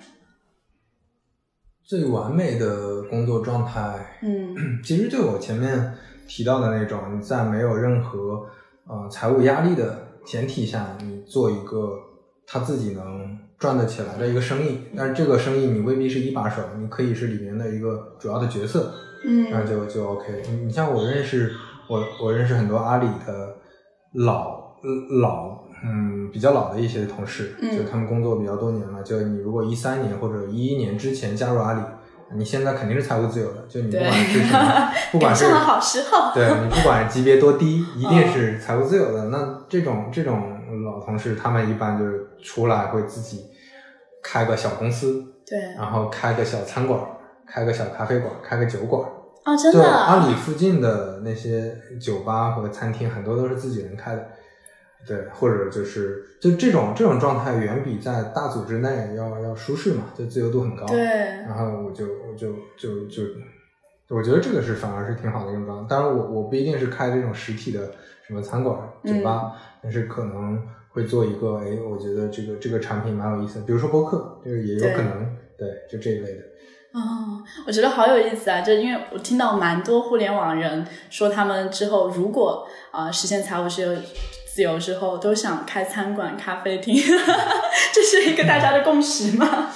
[1.90, 4.56] 最完美的工作状态，嗯。
[4.86, 5.92] 其实就我前面
[6.28, 8.46] 提到的那种，你在没有任何
[8.86, 11.98] 呃财务压力的前提下，你做一个
[12.46, 18.94] 他自己能赚得起来的一个生意，但是这个生意你未必是一把手，你可以是里面的一个主要的角色，
[19.26, 19.48] 嗯。
[19.50, 20.44] 那嗯就就 OK。
[20.48, 21.52] 你你像我认识
[21.90, 23.58] 我我认识很多阿里的
[24.14, 24.76] 老
[25.24, 29.02] 老嗯比较老的一些同事，嗯就他们工作比较多年了。
[29.04, 31.82] 就你如果一三年或者一一年之前加入阿里，
[32.36, 33.66] 你现在肯定是财务自由的。
[33.68, 35.46] 就你不管是什么， 不管是。
[36.36, 39.30] 对 你不管级别多低，一定是财务自由的。
[39.30, 43.46] 那这种这种老同事，他们一般就是出来会自己
[44.22, 47.00] 开个小公司，对然后开个小餐馆，
[47.48, 49.02] 开个小咖啡馆，开个酒馆。
[49.46, 54.28] 哦，真就的阿里附近的那些酒吧和餐厅，很多都是自己人开的，
[55.08, 60.86] 对，或者就是就这种这种状态，远比在大组织内要要舒适嘛，就自由度很高。
[60.86, 61.06] 对，
[61.48, 63.24] 然后我就我就就就，
[64.10, 65.90] 我觉得这个是反而是挺好的一种状态。
[65.90, 67.92] 当然我，我不一定是开这种实体的
[68.28, 76.42] 什么餐馆、酒吧，但是可能会做一个，哎，我觉得这个这个产品蛮有意思的，比如说播客，这个也有可能，对，就这一类的。
[76.92, 78.62] 哦，我觉得好有意思啊！
[78.62, 83.94] 就因为我听到蛮多互联网人说，他们之后如果啊、呃实现财务自由
[84.60, 86.94] 自由之后，都想开餐馆、咖啡厅，
[87.96, 89.70] 这是一个大家的共识吗？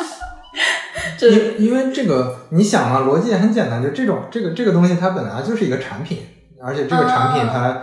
[1.18, 6.18] 就因因为这个，你想嘛，逻辑也很简单，就这种这个这个东西，它本来就是一个产品，
[6.62, 7.82] 而且这个产品它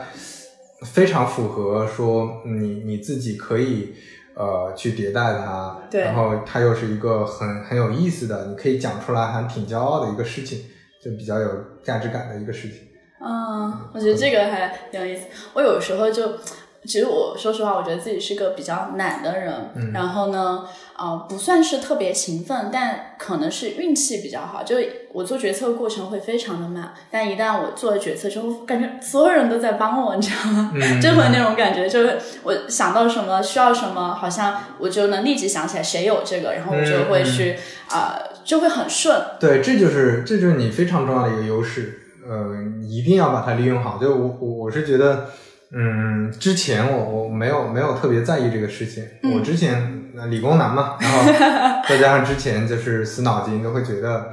[0.93, 3.95] 非常符合说你你自己可以
[4.35, 10.67] 呃去迭代它，对然后它又是一个很很有意思的，你可以讲出来还挺骄傲的一个事情，
[11.03, 11.49] 就比较有
[11.83, 12.77] 价值感的一个事情。
[13.23, 15.25] 嗯，我觉得这个还挺有意思。
[15.55, 16.39] 我有时候就，
[16.85, 19.71] 其实我说实话，我觉得自己是个比较懒的人。
[19.75, 20.65] 嗯然后呢，
[20.97, 24.63] 呃，不算是特别勤奋，但可能是运气比较好。
[24.63, 24.77] 就
[25.13, 30.73] 我做决策过程会非常的慢，但一旦我做了决策之后，感觉所有人都在帮我，你知道吗？
[30.75, 37.57] 嗯 就会那种感觉，就是我想到什么需要什么，好像我就能立即想起来谁有这个，然后我就会去
[37.89, 39.17] 啊、呃就会很顺。
[39.39, 43.99] 对，这就是这就是你非常重要的一个优势，呃，一定要把它利用好。
[43.99, 45.29] 就我我我是觉得，
[45.73, 49.33] 嗯，之前我我没有没有特别在意这个事情，嗯。
[49.35, 54.33] 我之前呃理工男嘛，然后 再加上之前就是死脑筋，都会觉得，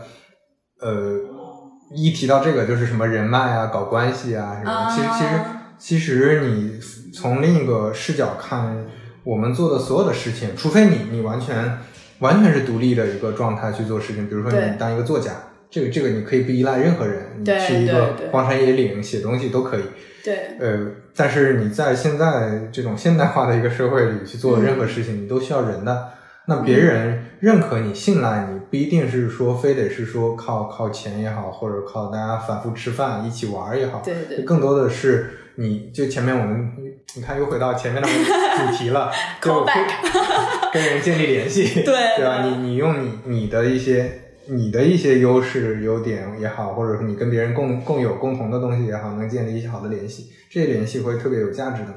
[0.82, 1.14] 呃，
[1.96, 4.90] 一提到这个就是什么人脉啊、搞关系啊什么。
[4.90, 5.46] 其实其实啊
[5.78, 6.80] 其实你
[7.14, 8.86] 从另一个视角看，
[9.24, 11.78] 我们做的所有的事情，除非你你完全
[12.20, 15.32] 完全是独立的一个状态去做事情，比如说你当一个作家，
[15.70, 19.84] 这个这个你可以不依赖任何人，你去一个荒山野岭写东西都可以。
[20.24, 26.10] 对，呃，但是你在现在这种现代化的一个社会里去做任何事情，你都需要人的。
[26.50, 36.72] 那别人认可你、信赖你，不一定是说非得是说靠靠钱也好，或者靠大家反复吃饭、一起玩也好，对对更多的是你就前面我们
[37.16, 39.66] 你看又回到前面的主题了， 就
[40.72, 42.44] 跟人建立联系， 对对吧？
[42.46, 51.90] 你你用你你的一些你的一些优势优点也好，或者说你跟别人共共有共同的东西也好，能建立一些好的联系，这些联系会特别有价值的。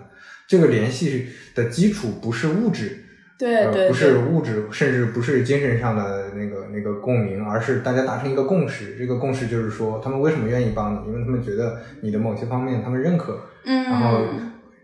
[0.46, 3.04] 这个联系的基础不是物质，
[3.38, 8.96] 呃，对对，不是物质，甚至不是精神上的那个那个共鸣，而是大家达成一个共识。
[8.98, 11.08] 这个共识就是说，他们为什么愿意帮你？
[11.08, 14.24] 因为他们觉得你的某些方面他们认可，嗯，然后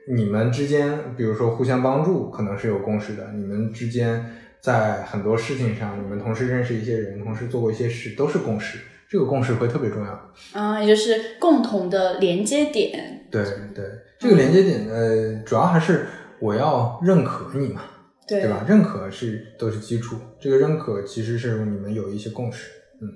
[0.08, 3.32] 你们之间，比如说互相帮助，可能是有共识的。
[3.34, 4.24] 你们之间
[4.60, 8.78] 在很多事情上，你们同时认识一些人，同时做过一些事，都是共识。
[9.08, 10.32] 这个共识会特别重要。
[10.52, 13.84] 嗯，也就是共同的连接点，对对，
[14.18, 16.06] 这个连接点，呢，主要还是
[16.40, 17.82] 我要认可你嘛，
[18.26, 18.64] 对对吧？
[18.68, 22.72] 认可是都是基础，这个认可其实是你们有一些共识。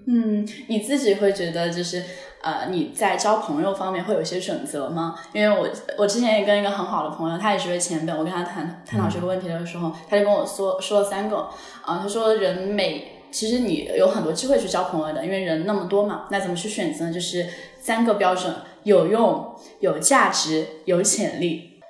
[0.07, 2.03] 嗯，你自己会觉得就是
[2.43, 5.15] 呃，你在交朋友方面会有一些准则吗？
[5.33, 11.49] 因为我我之前也跟一个很好的朋友，他也是位前辈，我跟他谈探讨这个问题的时候，他就跟我说说了三个
[11.83, 17.13] 啊、他说人每其实你有很多机会去交朋友的，因为人那么多嘛，那怎么去选择呢？
[17.13, 17.47] 就是
[17.81, 21.81] 三个标准：有用、有价值、有潜力。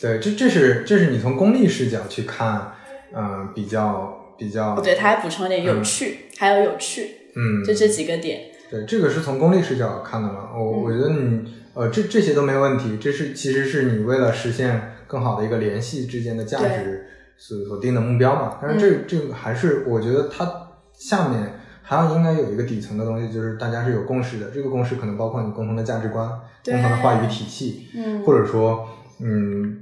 [0.00, 2.72] 对，这这是这是你从功利视角去看，
[3.14, 8.40] 嗯、比较比较，对，他还补充一点有趣，还有有趣，嗯，就这几个点。
[8.70, 10.50] 对，这个是从功利视角看的嘛。
[10.56, 18.58] 我、我觉得你呃，这这些都没问题，这是其实是你为了实现更好的一个联系之间的价值所所定的目标嘛。
[18.62, 20.48] 但是这、这个还是我觉得它
[20.94, 24.50] 下面还要应该有一个底层的东西，就是大家是有共识的。
[24.50, 26.30] 这个共识可能包括你共同的价值观、
[26.62, 28.86] 对共同的话语体系，嗯或者说，
[29.20, 29.80] 嗯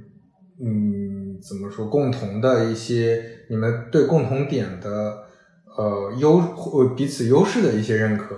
[0.63, 5.28] 嗯，怎么说，共同的一些你们对共同点的
[5.79, 8.35] 呃优或彼此优势的一些认可，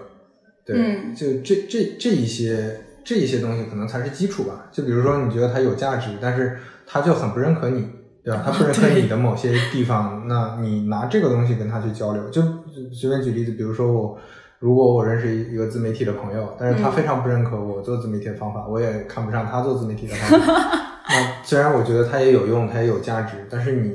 [0.65, 4.69] 对，嗯就这这这一些这一些东西可能才是基础吧。
[4.71, 7.87] 就比如说你觉得他有价值，但是他就很不认可你，
[8.23, 8.43] 对吧？
[8.45, 14.17] 他不认可你的 某些地方，那你拿这个东西跟他去交流，就就随便举例子，比如说我。
[14.61, 20.53] 如果我认识一一个自媒体的朋友，但是他嗯非常不认可我做自媒体的方法，我也看不上他做自媒体的方法。
[21.09, 23.89] 那虽然我觉得他也有用，他也有价值，但是你，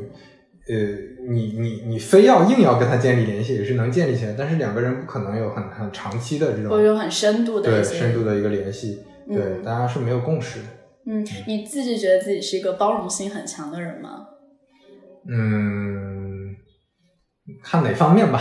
[0.69, 0.77] 呃，
[1.29, 10.67] 你你你非要硬要跟他建立联系，也是能建立起来，但是两个人不可能有很很长期的这种或者有很深度的对深度的一个联系，对，嗯大家是没有共识的。
[11.07, 14.27] 嗯，你自己觉得自己是一个包容性很强的人吗？
[15.29, 16.55] 嗯，
[17.63, 18.41] 看哪方面吧。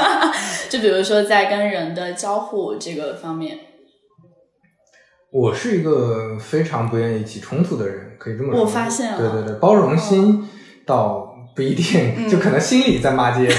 [0.70, 3.58] 就比如说在跟人的交互这个方面，
[5.32, 8.60] 我是一个非常不愿意起冲突的人，可以这么说。
[8.62, 10.48] 我发现了对对对，包容心
[10.86, 13.48] 倒不一定，嗯就可能心里在骂街。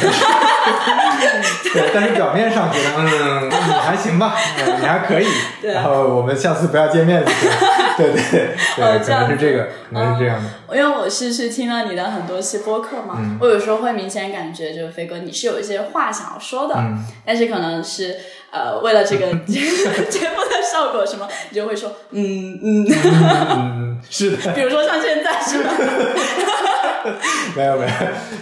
[1.73, 5.27] 对，但是表面上觉得，嗯，你还行吧，嗯你还可以。
[5.61, 7.49] 对然后我们下次不要见面就行。
[7.97, 10.75] 对对对，对可能是这个，可能是这样的。
[10.75, 18.15] 因为我是去听了你的很多期播客嘛，嗯我有时候会明显感觉，就是飞哥你是有一些话想要说的，嗯但是可能是
[18.51, 24.37] 呃为了这个 节目的效果什么，你就会说嗯嗯，嗯，是的。
[24.53, 25.71] 比如说像现在是吧？
[27.55, 27.91] 没有没有，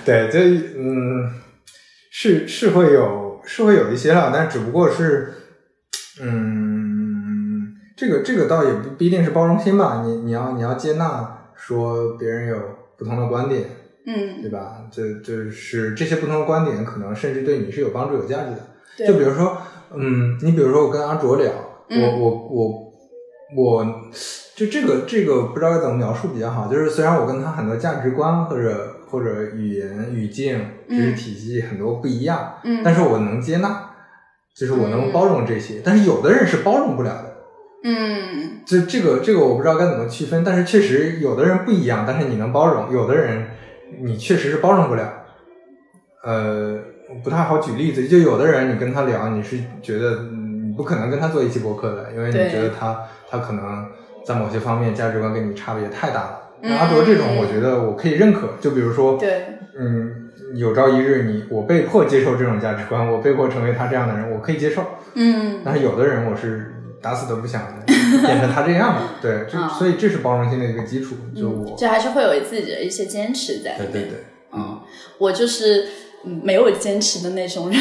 [0.05, 0.39] 对，这
[0.77, 1.31] 嗯，
[2.11, 5.33] 是是会有是会有一些了，但只不过是，
[6.21, 12.57] 嗯，这个这个倒也不不一定是包容心吧，你你要你要接纳说别人有
[12.97, 13.63] 不同的观点，
[14.05, 14.83] 嗯，对吧？
[14.91, 18.67] 这就是这些不同的观点可能甚至对你是有帮助有价值的。
[18.97, 19.57] 对就比如说，
[19.95, 21.49] 嗯，你比如说我跟阿卓聊，
[21.89, 22.93] 嗯我我我
[23.55, 23.85] 我，
[24.59, 26.67] 就这个这个不知道该怎么描述比较好。
[26.67, 33.91] 就是虽然我跟他很多价值观或者或者语言语境、知识体系很多不一样，嗯但是我能接纳，
[34.53, 35.81] 就是我能嗯包容这些。
[35.81, 37.35] 但是有的人是包容不了的。
[37.85, 43.47] 嗯就这个这个我不知道该怎么区分，但是确实有的人不一样，但是你能包容；有的人
[44.01, 45.13] 你确实是包容不了。
[46.21, 46.77] 呃，
[47.23, 53.85] 不太好举例子，就有的人你跟他聊，你是觉得嗯你不可能跟他做一期博客的，因为你觉得他他可能
[54.29, 56.39] 在某些方面价值观跟你差别太大了。
[56.77, 64.83] 阿卓这种，我觉得我可以认可，就比如说，对，嗯，有朝一日你我被迫接受这种价值观，我被迫成为他这样的人，我可以接受。
[65.15, 71.15] 嗯但是有的人我是打死都不想变成他这样的，对， 这、啊所以这是包容性的一个基础。
[71.35, 73.77] 就我，就还是会有自己的一些坚持在。
[73.79, 74.79] 对对对，嗯，
[75.17, 75.87] 我就是
[76.23, 77.79] 嗯没有坚持的那种人，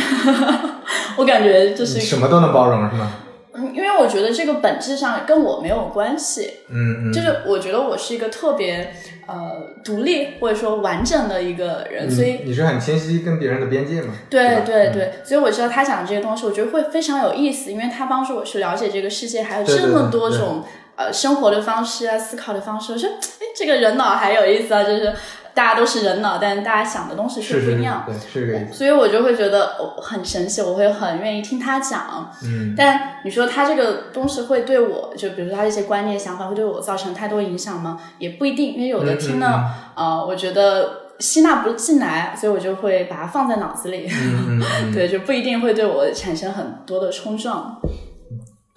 [1.18, 3.12] 我感觉就是什么都能包容是吗？
[3.58, 8.94] 嗯，因为我觉得这个本质上跟我没有关系，嗯嗯，就是我觉得我是一个特别
[9.26, 14.14] 呃独立或者说完整的一个人，所以你是很清晰跟别人的边界嘛？
[14.30, 20.64] 对对对，所以我知道他讲的这些东西，我觉得会非常有意思，因为他帮助我去了解这个世界，还有这么对对多种
[20.96, 22.92] 呃生活的方式啊、思考的方式。
[22.92, 25.12] 我说，哎，这个人脑还有意思啊，就是
[25.58, 28.04] 大家都是人脑，但是大家想的东西是不一样。
[28.06, 28.74] 对，是这个意思。
[28.74, 32.30] 所以我就会觉得哦很神奇，我会很愿意听他讲。
[32.44, 37.98] 嗯，但你说他这个东西会对我，就比如说他一些观念想法会对我造成太多影响吗？
[38.18, 39.64] 也不一定，因为有的听呢，
[39.96, 44.06] 呃，我觉得吸纳不进来，所以我就会把它放在脑子里。
[44.08, 47.80] 嗯嗯嗯， 对，就不一定会对我产生很多的冲撞。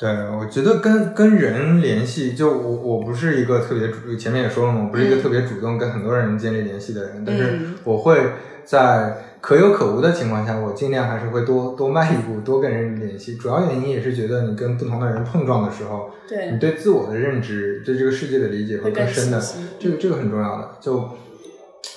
[0.01, 8.19] 对，我觉得跟跟人联系，就我我不是一个特别主，前面也说了嘛，我不是一个嗯特别主动跟很多人建立联系的人，但是嗯我会
[8.65, 13.35] 在可有可无的情况下，我尽量还是会多多迈一步，多跟人联系。
[13.35, 19.39] 主要原因也是觉得你跟不同的人碰撞的时候，对你，对自我的认知、对这个世界的理解会会更更深的，
[19.79, 20.69] 这个这个很重要的。
[20.81, 21.09] 就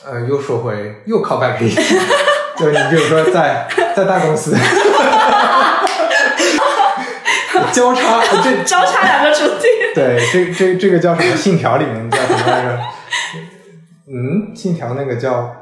[0.04, 1.70] 呃，又说回又靠 back 一，
[2.60, 4.54] 就是你比如说在在大公司。
[7.74, 9.66] 交叉，呃这交叉两个主题。
[9.94, 11.36] 对，这这这个叫什么？
[11.36, 12.80] 信条里面叫什么来着？
[14.06, 15.54] 嗯，信条那个叫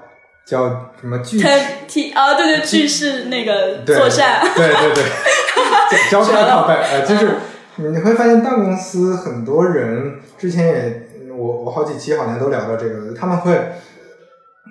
[0.47, 1.41] 叫什么句？
[1.41, 1.49] 他
[1.89, 4.41] 提啊，对对，句式那个对作战。
[4.55, 7.37] 对对对，交 交叉靠背，呃，就是
[7.77, 11.03] 你会发现大公司很多人之前也，
[11.35, 13.59] 我我好几期好像都聊到这个，他们会。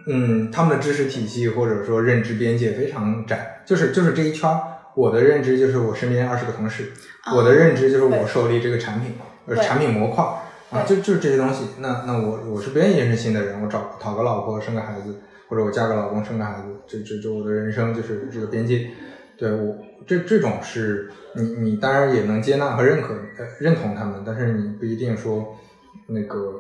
[0.07, 4.59] 嗯，他们的知识体系或者说认知边界非常窄，就是就是这一圈儿。
[4.95, 6.91] 我的认知就是我身边二十个同事，
[7.23, 9.13] 啊我的认知就是我手里这个产品，
[9.45, 10.23] 呃，产品模块
[10.71, 11.65] 啊，就就是这些东西。
[11.79, 18.89] 那那我我是不愿意认识新的人，我找讨个老婆生个孩子，或者我嫁个老公生个孩子，这这这我的人生就是这个边界。
[19.37, 19.75] 对我
[20.05, 25.57] 这这种是你你当然也能接纳和认可呃认同他们，但是你不一定说
[26.07, 26.53] 那个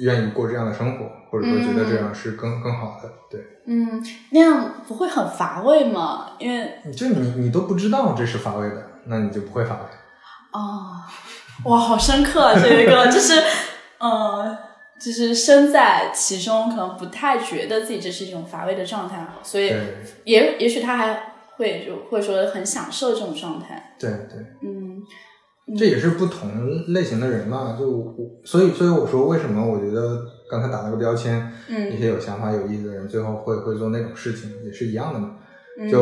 [0.00, 3.10] 愿意过这样的生活，或者说觉得这样是更、更好的。
[3.30, 6.32] 对，嗯，那样不会很乏味吗？
[6.38, 9.80] 因为就你你都不知道这是乏味的，那你就不会乏味。
[10.52, 11.00] 哦，
[11.64, 12.54] 哇，好深刻啊！
[12.54, 13.42] 这一个就是，
[13.98, 14.56] 嗯，
[15.00, 19.74] 就是身在其中，可能不太觉得自己这是一种乏味的状态，所以
[20.24, 23.94] 也也许他还会就会说很享受这种状态。
[23.98, 24.83] 对对，嗯，
[25.76, 27.76] 这也是不同类型的人嘛。
[27.78, 35.36] 就我，所以所以我说，为什么我觉得刚才打了个标签，嗯，一些有想法、有意思的人，最后会会做那种事情，也是一样的嘛。
[35.90, 36.00] 就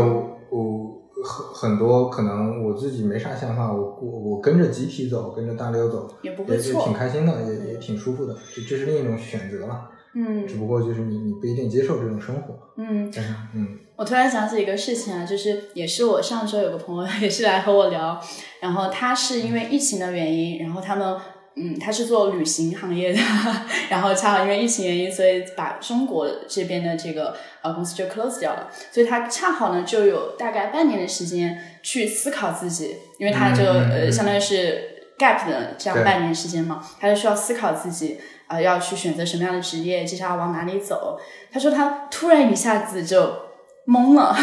[0.50, 0.92] 我。
[1.24, 9.88] 很很多可能我自己没啥想法，我我我跟着集体走，跟着大流走，也不会错，也挺开心的，也也挺舒服的，这这是另一种选择嘛。
[10.16, 12.58] 嗯，只不过就是你你不一定接受这种生活。
[12.76, 13.08] 嗯，
[13.54, 13.68] 嗯，
[14.02, 18.20] 我突然想起一个事情啊，就是也是我上周有个朋友 也是来和我聊，
[18.58, 21.16] 然后他是因为疫情的原因，然后他们。
[21.54, 23.20] 嗯，他是做旅行行业的，
[23.90, 41.20] 然后恰好因为疫情原因，所以把中国这边的这个呃公司就 close 掉了，所以他恰好呢就有大概半年的时间去思考自己，因为他就呃相当于是 gap 的这样半年时间嘛，他就需要思考自己啊要去选择什么样的职业，接下来往哪里走。
[41.52, 43.51] 他说他突然一下子就。
[43.86, 44.34] 懵了，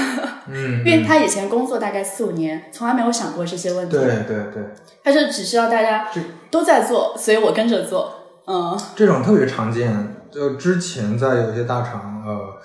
[0.47, 3.97] 嗯，因为他以前工作大概四五年，从来没有想过这些问题。
[3.97, 4.63] 对对对，
[5.03, 6.07] 他就只知道大家
[6.51, 8.13] 都在做，所以我跟着做。
[8.47, 10.15] 嗯，这种特别常见。
[10.31, 12.55] 就之前在有些大厂，呃，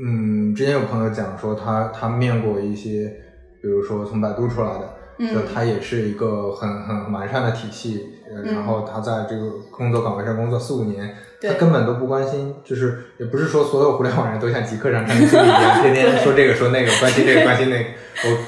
[0.00, 3.12] 嗯，之前有朋友讲说，他他面过一些，
[3.60, 4.90] 比如说从百度出来的。
[5.16, 8.04] 就他也是一个很很完善的体系，
[8.44, 11.14] 然后他在这个工作岗位上工作四五年，
[11.48, 17.88] 他根本都不关心，就是也不是说所有互联网人都像极客上产品经理一样，天天说这个说那个，关心这个关心那个。
[18.24, 18.38] 我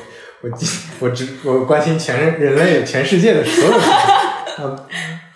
[0.42, 0.50] 我
[1.00, 3.92] 我只我关心全人类全世界的所有事情。
[4.58, 4.76] 那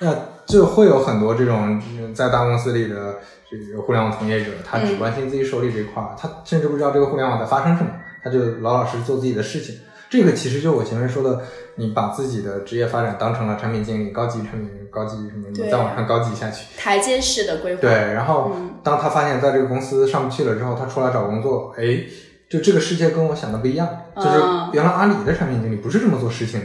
[0.01, 1.81] 那就会有很多这种
[2.15, 3.17] 在大公司里的
[3.51, 7.91] 这个互联网从业者，他只关心自己手里这块儿，他甚至不知道这个互联网在发生什么，
[8.23, 9.77] 他就老老实实做自己的事情。
[10.11, 11.41] 这个其实就是我前面说的，
[11.77, 17.81] 你把自己的职业发展当成了产品经理、高级产品、高级什么，你再往上高级下去，台阶式的规划。
[17.81, 18.51] 对，然后
[18.83, 22.01] 当他发现在这个公司上不去了之后，他出来找工作，哎，
[22.51, 24.39] 就这个世界跟我想的不一样，就是
[24.73, 26.61] 原来阿里的产品经理不是这么做事情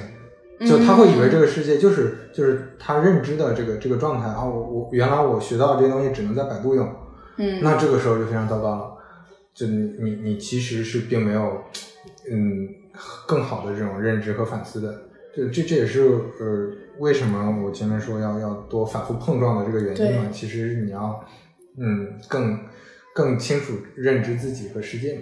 [0.59, 6.91] 的，就他会以为这个世界就是就是他认知的这个这个状态啊，我我原来我学到这些东西只能在百度用，
[7.37, 8.91] 嗯，那这个时候就非常糟糕了，
[9.53, 11.61] 就你你你其实是并没有，
[12.31, 12.83] 嗯。
[13.27, 15.01] 更好的这种认知和反思的，
[15.35, 20.29] 这这这也是呃为什么我前面说要要多反复碰撞的这个原因嘛。
[20.31, 21.25] 其实你要
[21.77, 22.59] 嗯更
[23.13, 25.21] 更清楚认知自己和世界嘛。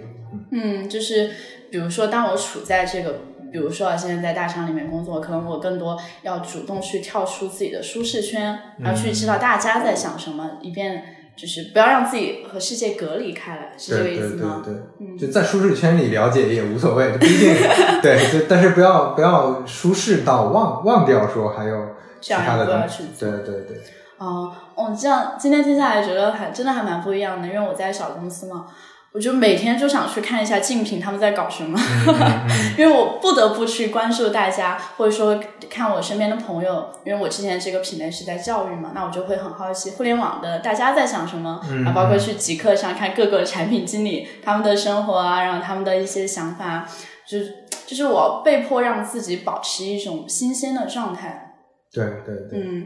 [0.50, 1.30] 嗯，就是
[1.70, 3.20] 比如说，当我处在这个，
[3.52, 11.13] 比如说啊现在在大厂里面工作，可能我更多要主动去跳出自己的舒适圈，然后去知道大家在想什么，以便。
[11.36, 14.62] 就是不要让自己和世界隔离开来，是这个意思吗？
[14.64, 17.54] 对对对，就在舒适圈里了解也无所谓，不一定
[18.02, 21.88] 对，就但是不要不要舒适到忘忘掉说还有
[22.20, 23.82] 其他的东西，对对对。
[24.18, 28.66] 哦哦，这样今天听下来觉得还真的还蛮不一样的，因为我在小公司嘛。
[29.14, 31.78] 我就每天就想去看一下竞品他们在搞什么，
[32.76, 35.40] 因为我不得不去关注大家，或者说
[35.70, 46.84] 看我身边的朋友，因为我之前这个品类是在教育嘛，那我就会很好奇互联网的大家在想什么，啊，包括去极客上看各个产品经理他们的生活啊，然后他们的一些想法，
[47.24, 47.38] 就
[47.86, 51.54] 就是我被迫让自己保持一种新鲜的状态。
[51.92, 52.84] 对对对，嗯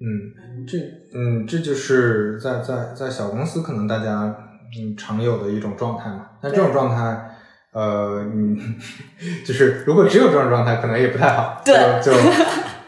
[0.00, 0.76] 嗯，这
[1.14, 4.48] 嗯这就是在在在小公司可能大家。
[4.78, 6.26] 嗯，常有的一种状态嘛。
[6.42, 7.30] 那这种状态，
[7.72, 8.76] 呃，嗯，
[9.44, 11.60] 就是如果只有这种状态，可能也不太好。
[11.64, 12.12] 对，就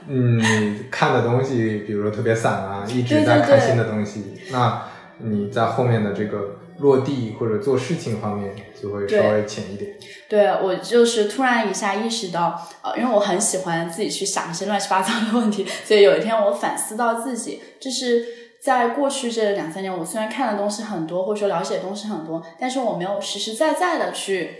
[0.08, 4.82] 嗯，看的东西，比如说特别散啊，一直在看新的东西，那
[5.18, 9.92] 你在后面的这个落地或者做事情方面就会稍微浅一点。
[10.28, 18.41] 对我就是突然一下意识到，呃，因为我很喜欢自己去想一些乱七八糟的问题，所以有一天我反思到自己，就是。
[18.62, 24.50] 在过去这两三年，我虽然看的东西很多，或者说了解的东西很多，但是我没有实实在在的去，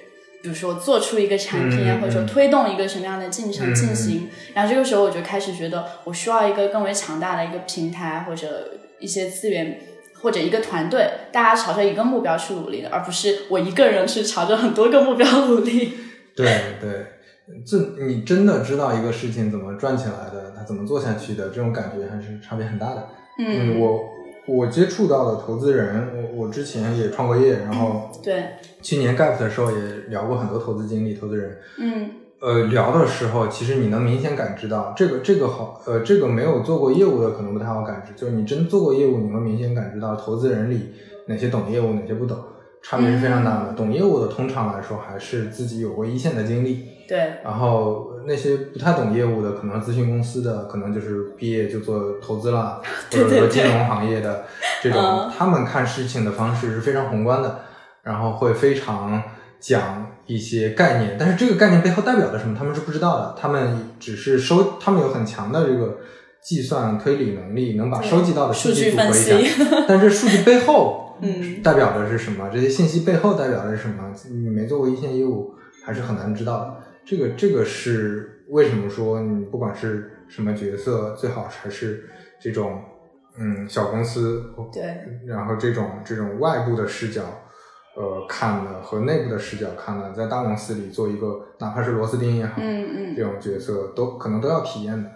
[0.42, 4.28] 比如说做出一个产品啊，或者说推动一个什么样的进程进行。
[4.54, 9.78] 然后这个时候，我就开始觉得，我需要一个更为强大的一个平台，或者一些资源，
[10.20, 15.94] 或者一个团队，大家朝着一个目标去努力的，而不是我一个人去朝着很多个目标努力。
[16.34, 17.06] 对对，
[17.64, 23.08] 这你真的知道一个事情怎么转起来的，它怎么做下去的，这种感觉还是差别很大的。
[23.38, 24.04] 嗯，我
[24.46, 28.44] 我接触到的投资人，我我之前也创过业，然后对，
[28.80, 29.76] 去年 gap 的时候也
[30.08, 31.58] 聊过很多投资经历、投资人。
[31.78, 32.10] 嗯。
[32.40, 40.92] 呃，聊的时候，其实你能明显感知到，这个这个好，呃，这个没有做过业务的可能不太好感知，就是你真做过业务，你能明显感知到投资人里
[41.28, 42.36] 哪些懂业务，哪些不懂，
[42.82, 43.74] 差别是非常大的。
[43.74, 54.44] 懂业务的通常来说还是自己有过一线的经历，对，然后那些不太懂业务的，可能咨询公司的，可能就是毕业就做投资啦， 或者说金融行业的
[54.82, 57.60] 这种，他们看事情的方式是非常宏观的，
[58.02, 59.22] 然后会非常
[59.60, 65.98] 讲一些概念，但是这个概念背后代表的什么，他们是不知道的，他们只是收，他们有很强的这个
[66.42, 69.36] 计算推理能力，能把收集到的数据组合一下，
[69.86, 72.48] 但是数据背后，嗯，代表的是什么？
[72.52, 74.12] 这些信息背后代表的是什么？
[74.30, 75.54] 你没做过一线业务，
[75.84, 76.76] 还是很难知道的。
[77.04, 82.08] 这个这个是为什么说你不管是什么角色，最好还是
[82.40, 82.80] 这种
[83.38, 84.96] 嗯小公司，对，
[85.26, 87.22] 然后这种这种外部的视角，
[87.96, 95.10] 呃看的和内部的视角看的，在大公司里做一个哪怕是螺丝钉也好，嗯嗯，这种角色都可能都要体验的，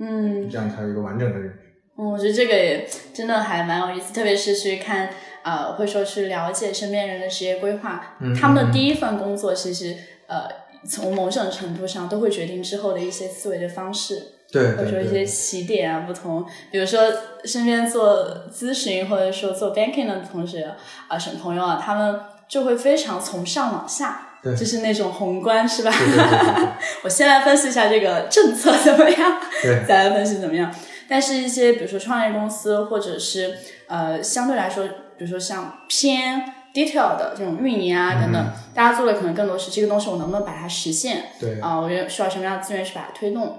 [0.00, 1.58] 嗯，这样才有一个完整的认知。
[1.98, 5.10] 嗯，我觉得这个也真的还蛮有意思，特别是去看
[5.42, 9.94] 呃，会说去了解身边人的职业规划，嗯他们的第一份工作其实
[10.26, 10.67] 呃。
[10.88, 16.44] 从某种程度上，都会决定之后的一些思维的方式，对，或者说一些起点啊不同。
[16.72, 17.00] 比如说，
[17.44, 20.74] 身边做咨询或者说做 banking 的同学
[21.08, 22.18] 啊，什么朋友啊，他们
[22.48, 25.92] 就会非常从上往下，就是那种宏观，是吧？
[27.04, 29.40] 我先来分析一下这个政策怎么样，
[29.86, 30.74] 再来分析怎么样。
[31.08, 34.84] 但是，一些比如说创业公司，或者是呃，相对来说，
[35.16, 36.54] 比如说像偏。
[36.74, 41.24] Detail 的这种运营啊等等，大家做的可能更多是这个东西我能不能把它实现？
[41.40, 43.56] 对啊，我觉得需要什么样的资源去把它推动？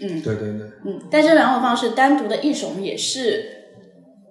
[0.00, 3.44] 嗯，对对对，嗯，但这两种方式单独的一种也是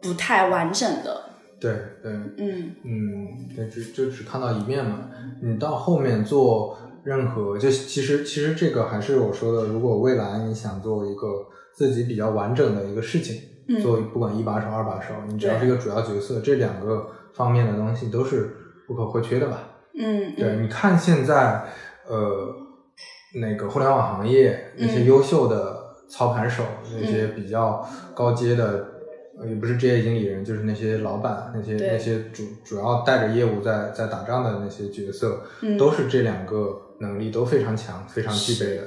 [0.02, 1.22] 不太完整的。
[1.60, 1.72] 对
[2.02, 5.10] 对，嗯嗯，对，就就只看到一面嘛。
[5.42, 11.28] 你到后面做任何，就其实其实这个还是我说的，如果未来你想做一个
[11.76, 13.42] 自己比较完整的一个事情，
[13.82, 17.06] 做不管一把手二把手，你只要是一个主要角色，这两个。
[17.34, 18.56] 方面的东西都是
[18.88, 19.70] 不可或缺的吧？
[19.98, 21.64] 嗯，对，你看现在，
[22.08, 22.56] 呃，
[23.40, 26.64] 那个互联网行业那些优秀的操盘手，
[27.00, 28.86] 那些比较高阶的，
[29.48, 35.44] 也不是职业经理人，就是那些老板，那些那些主主要带着业务在在打仗的那些角色，
[35.78, 38.84] 都是这两个能力都非常强、非常具备的。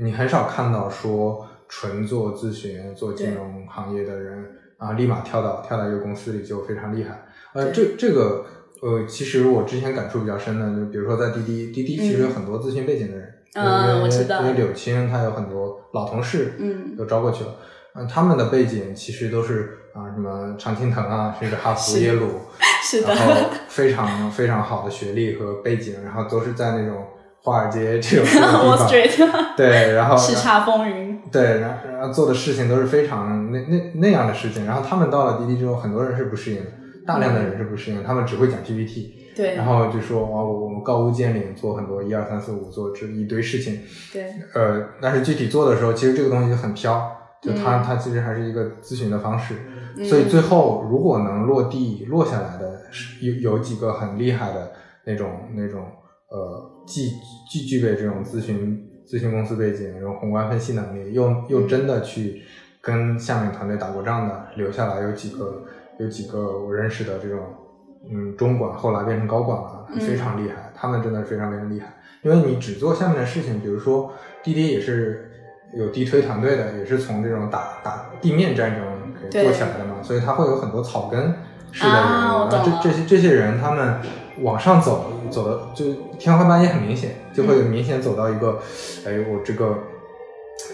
[0.00, 4.44] 你很少看到说纯做咨询、做金融行业的人
[4.76, 7.22] 啊，立马跳到跳到一个公司里就非常厉害。
[7.54, 8.44] 呃，这这个
[8.82, 17.54] 呃，其实我之前感触比较深的，就比如说在滴滴，滴滴其实有很多咨询背景的人，嗯，我知道，因为柳青他有很多老同事，嗯，都招过去了，
[17.94, 22.28] 嗯，他们的背景其实都是啊，什么常青藤啊，甚至哈佛、耶鲁，
[22.84, 27.04] 是的，然后非常非常好的学历和背景，然后都是在那种
[27.42, 36.70] 华尔街这种地方， 对，然后叱咤风云，对，然后然后做的事情都是非常那那那样的事情，然后他们到了滴滴之后，很多人是不适应的。
[37.08, 43.80] 大量的人是不适应，他们只会讲 PPT，对，然后就说啊，我们高屋建瓴，做很多一二三四五，做这一堆事情，
[44.12, 47.10] 对，呃，但是具体做的时候，其实这个东西就很飘，
[47.42, 49.54] 就它它其实还是一个咨询的方式，
[50.04, 52.82] 所以最后如果能落地落下来的，
[53.22, 54.72] 有有几个很厉害的
[55.06, 55.86] 那种那种
[56.30, 57.12] 呃，既
[57.50, 62.42] 既具备这种咨询咨询公司背景，然后宏观分析能力，又又真的去
[62.82, 65.64] 跟下面团队打过仗的，留下来有几个。
[65.98, 67.38] 有几个我认识的这种，
[68.10, 70.72] 嗯，中管后来变成高管了，非常厉害。
[70.74, 75.30] 他们真的非常非常厉害，因为你只做下面的事情，比如说滴滴也是
[75.74, 78.84] 有地推团队的，也是从这种打打地面战争
[79.20, 81.34] 给做起来的嘛，所以他会有很多草根
[81.72, 81.96] 式的人。
[81.96, 83.96] 啊，这这些这些人，他们
[84.42, 88.60] 往上走走的就天花板也很明显，就会明显走到一个，
[89.06, 89.76] 哎，我这个。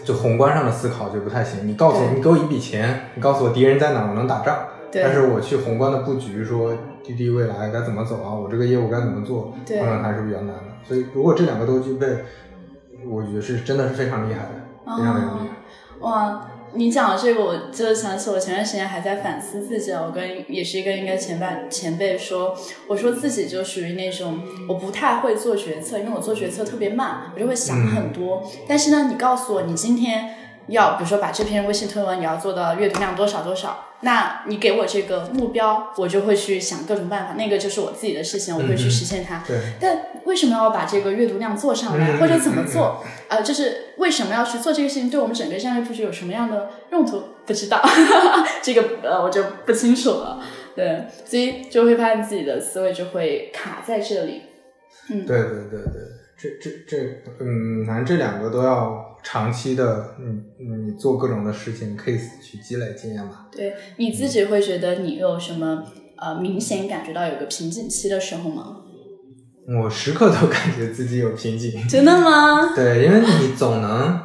[0.03, 1.68] 就宏观上的思考就不太行。
[1.68, 4.57] 你告诉我，你给我一笔钱，你告诉我敌人在哪，我能打仗。
[5.03, 8.34] 但是我去宏观的布局，说滴滴未来该怎么走啊？
[8.34, 9.55] 我这个业务该怎么做？
[9.66, 10.64] 可能还是比较难的。
[10.86, 12.07] 所以如果这两个都具备，
[13.09, 15.57] 我觉得是真的是非常厉害的，非常非常厉害。
[16.01, 16.51] 哇！
[16.76, 19.92] 你讲的这个，我就想起我前段时间还在反思自己。
[19.92, 22.53] 我跟也是一个应该前辈前辈说，
[22.88, 28.42] 我说自己就属于那种我不太会做决策，因为我做决策特别慢，我就会想很多。
[28.66, 30.34] 但是呢，你告诉我，你今天
[30.69, 33.87] 要比如说把这篇微信推文你要做到阅读量多少多少。
[34.01, 37.35] 那你给我这个目标，我就会去想各种办法。
[37.35, 39.43] 那个就是我自己的事情，我会去实现它。
[39.47, 39.57] 对。
[39.81, 43.03] 但为什么要把这个阅读量做上来，或者怎么做？
[43.29, 45.09] 呃，就是为什么要去做这个事情？
[45.09, 47.23] 对我们整个战略布局有什么样的用途？
[47.47, 47.81] 不知道，
[48.62, 50.39] 这个呃我就不清楚了。
[50.77, 54.43] 对，所以就会发现自己的思维就会卡在这里。
[55.09, 56.03] 嗯，对对对对，
[56.37, 63.49] 这这这，嗯，反正这两个都要长期的，嗯嗯，做各种的事情 case 去积累经验吧。
[63.51, 65.83] 对，你自己会觉得你有什么
[66.18, 68.83] 呃明显感觉到有个瓶颈期的时候吗？
[69.66, 71.89] 我时刻都感觉自己有瓶颈。
[71.89, 72.75] 真的吗？
[72.77, 74.20] 对，因为你总能，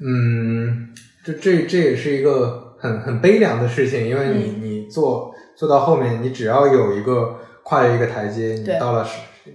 [0.00, 0.88] 嗯，
[1.22, 9.06] 这这这也是一个很很悲凉的事情，因为你你做做到后面，你只要有一个跨越一个台阶，你到了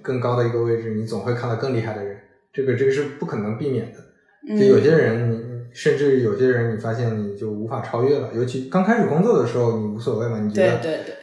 [0.04, 2.16] 更高的一个位置，你总会看到更厉害的人，
[2.54, 4.07] 这个这个是不可能避免的。
[4.48, 8.32] 就有些人，你甚至有些人，你发现你就无法超越了。
[8.34, 11.16] 尤其刚开始工作的时候，你无所谓嘛，你觉得，对对对，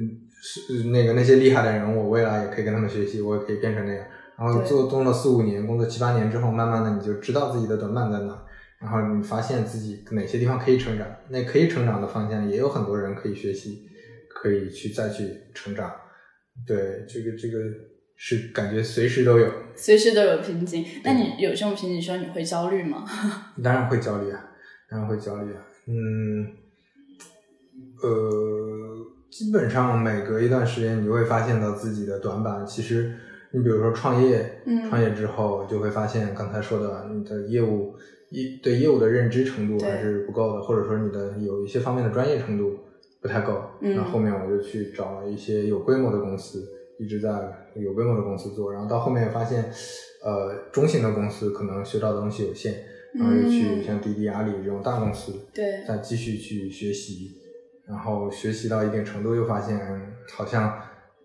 [0.00, 4.04] 嗯，是那个那些厉害的人，我未来也可以跟他们学习，我也可以变成那样。
[4.36, 8.44] 然后做做了四五年，工作七八年之后，慢慢的你就知道自己的短板在哪，
[8.80, 13.88] 然后你发现自己哪些地方可以成长，那可以成长的方向也有很多人可以学习，
[14.28, 15.90] 可以去再去成长。
[16.66, 17.58] 对，这个这个。
[18.20, 20.84] 是感觉随时都有，随时都有瓶颈。
[21.04, 23.04] 那你有这种瓶颈时候，你会焦虑吗？
[23.62, 24.44] 当然会焦虑啊，
[24.90, 25.62] 当然会焦虑啊。
[25.86, 26.44] 嗯，
[28.02, 32.66] 呃，基本上每隔一段时间，你会发现到自己的短板。
[32.66, 33.14] 其实，
[33.52, 37.94] 你比如说创业，创业之后就会发现，刚才说的你的业务
[38.30, 42.80] 一对业务的认知程度还是不够的，或者说你的有一些方面的专业程度
[43.22, 43.62] 不太够。
[43.80, 46.74] 那后面我就去找了一些有规模的公司。
[47.00, 47.30] 一直在
[47.82, 49.64] 有规模的公司做，然后到后面发现，
[50.24, 52.74] 呃，中型的公司可能学到的东西有限，
[53.14, 57.30] 然后又去像滴滴、阿里这种大公司，对，再继续去学习，
[57.86, 59.78] 然后学习到一定程度，又发现
[60.32, 60.76] 好像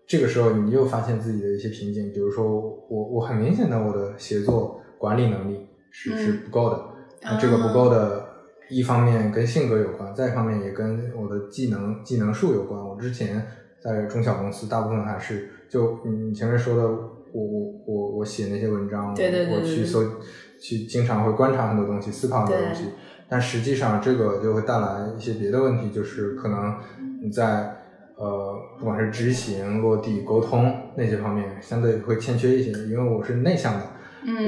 [0.06, 2.46] 这个时候你又发现自己的一些瓶颈，比如说
[2.88, 6.84] 我我很明显的我的协作管理能力是是不够的，
[7.22, 8.24] 那这个不够的
[8.70, 13.44] 一方面跟性格有关，再一方面也跟我的技能技能数有关，我之前
[13.82, 15.50] 在中小公司大部分还是。
[15.68, 19.14] 就你前面说的，我我我我写那些文章，
[19.56, 20.02] 我去搜，
[20.60, 22.84] 去经常会观察很多东西，思考很多东西，
[23.28, 26.76] 但实际上这个就会带来一些别的问题，就是可能
[27.22, 27.76] 你在
[28.16, 32.70] 呃不管是执行、落地、沟通那些方面，相对会欠缺一些。
[32.84, 33.86] 因为我是内向的，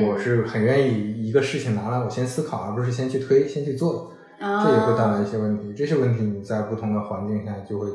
[0.07, 5.75] 我是很愿意一个事情拿来我先思考，而不是先去推、先去做的，这也会带来一些问题。
[5.75, 7.89] 这些问题你在不同的环境下就会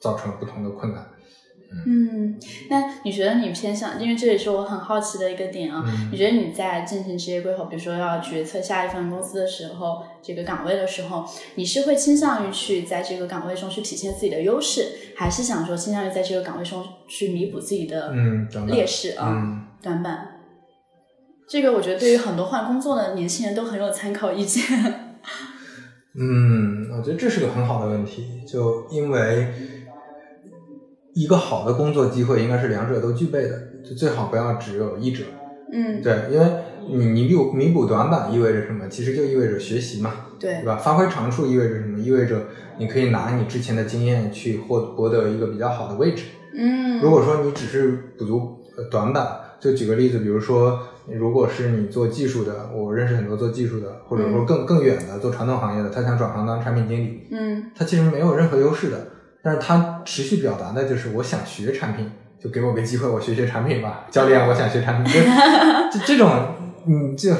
[0.00, 1.04] 造成不同的困难。
[1.86, 2.38] 嗯，
[2.70, 4.00] 那你觉得你偏向？
[4.00, 5.84] 因为这也是我很好奇的一个点啊。
[6.10, 11.24] 你觉得你在进行职业规划，比如说要决策下一份公司的时候，这个岗位的时候，
[11.56, 18.14] 你是会倾向于去在这个岗位中去体现自己的优势，还是想说倾向于在这个岗位中去弥补自己的
[18.68, 20.40] 劣势啊短板？
[21.48, 24.62] 这个我觉得对于很多换工作的年轻人都很有参考意见。
[26.16, 29.52] 嗯，我觉得这是个很好的问题，就因为。
[31.14, 35.24] 一个好的工作机会应该是两者都具备的，就最好不要只有一者。
[35.72, 36.46] 嗯，对，因为
[36.88, 38.88] 你弥补弥补短板意味着什么？
[38.88, 40.76] 其实就意味着学习嘛，对，对吧？
[40.76, 41.98] 发挥长处意味着什么？
[41.98, 42.42] 意味着
[42.78, 46.24] 你可以拿你之前的经验去获获得一个比较好的位置。
[46.56, 48.60] 嗯，如果说你只是补足
[48.90, 49.26] 短板，
[49.58, 59.08] 就举个例子，比如说，如果是你做技术的，我认识很多做技术的，或者说更更远的做传统行业的，他想转行当产品经理，嗯，他其实没有任何优势的。
[59.44, 62.10] 但是他持续表达的就是我想学产品，
[62.42, 64.06] 就给我个机会，我学学产品吧。
[64.10, 65.12] 教练，我想学产品，
[65.92, 66.30] 就就这种，
[66.86, 67.30] 嗯，就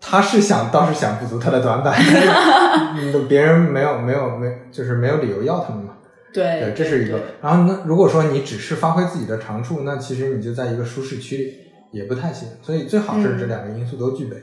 [0.00, 1.94] 他是想倒是想补足他的短板，
[2.96, 5.92] 嗯，别人没有没有没就是没有理由要他们嘛。
[6.32, 7.20] 对，这是一个。
[7.42, 11.54] 然后那如果说你只是发挥自己的长处，那其实你就在一个舒适区里
[11.92, 12.48] 也不太行。
[12.62, 14.36] 所以最好是这两个因素都具备。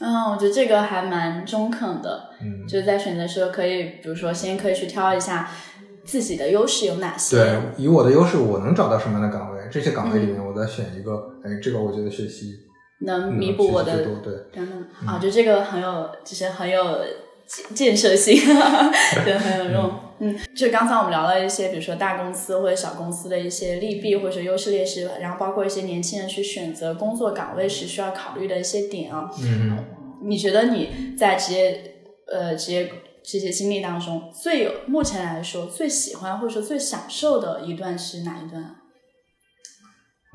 [0.00, 2.30] 嗯，我觉得这个还蛮中肯的。
[2.40, 5.48] 嗯，就是在选择时候可以，比如说先可以去挑一下。
[6.08, 7.36] 自己的优势有哪些？
[7.36, 9.60] 对，以我的优势，我能找到什么样的岗位？
[9.70, 11.34] 这些岗位里面，我再选一个。
[11.44, 12.54] 哎，这个我觉得学习
[13.00, 16.98] 能弥补我的，对，等等啊，就这个很有，就是很有
[17.74, 18.34] 建设性，
[19.22, 19.92] 对，很有用。
[20.20, 29.30] 嗯，就刚才我们聊了一些，比如说大公司或者小公司的一些利弊或者优势劣势，然后包括一些年轻人去选择工作岗位时需要考虑的一些点啊。
[29.42, 29.84] 嗯，
[30.22, 31.94] 你觉得你在职业
[32.32, 32.90] 呃职业？
[33.30, 38.76] 这些经历当中，最有目前来说最喜欢或者说最享受的一段是哪一段？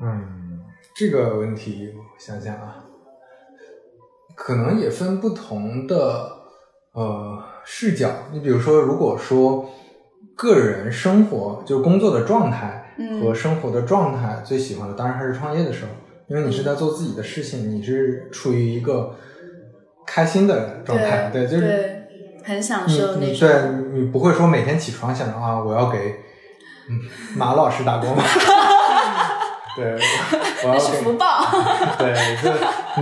[0.00, 0.60] 嗯，
[0.94, 2.84] 这个问题我想想啊，
[4.36, 6.30] 可能也分不同的
[6.92, 8.28] 呃视角。
[8.32, 9.68] 你比如说，如果说
[10.36, 15.90] 个人生活就工作的状态和生活的状态最喜欢的，当然还是创业的时候，
[16.28, 19.16] 因为你是在做自己的事情，你是处于一个
[20.06, 22.03] 开心的状态，对，就是。
[22.44, 23.48] 很享受那种。
[23.48, 26.16] 对，你不会说每天起床想着啊，我要给
[26.88, 27.00] 嗯
[27.36, 28.14] 马老师打工。
[29.76, 29.98] 对，
[30.64, 31.44] 我要是福报。
[31.98, 32.52] 对，就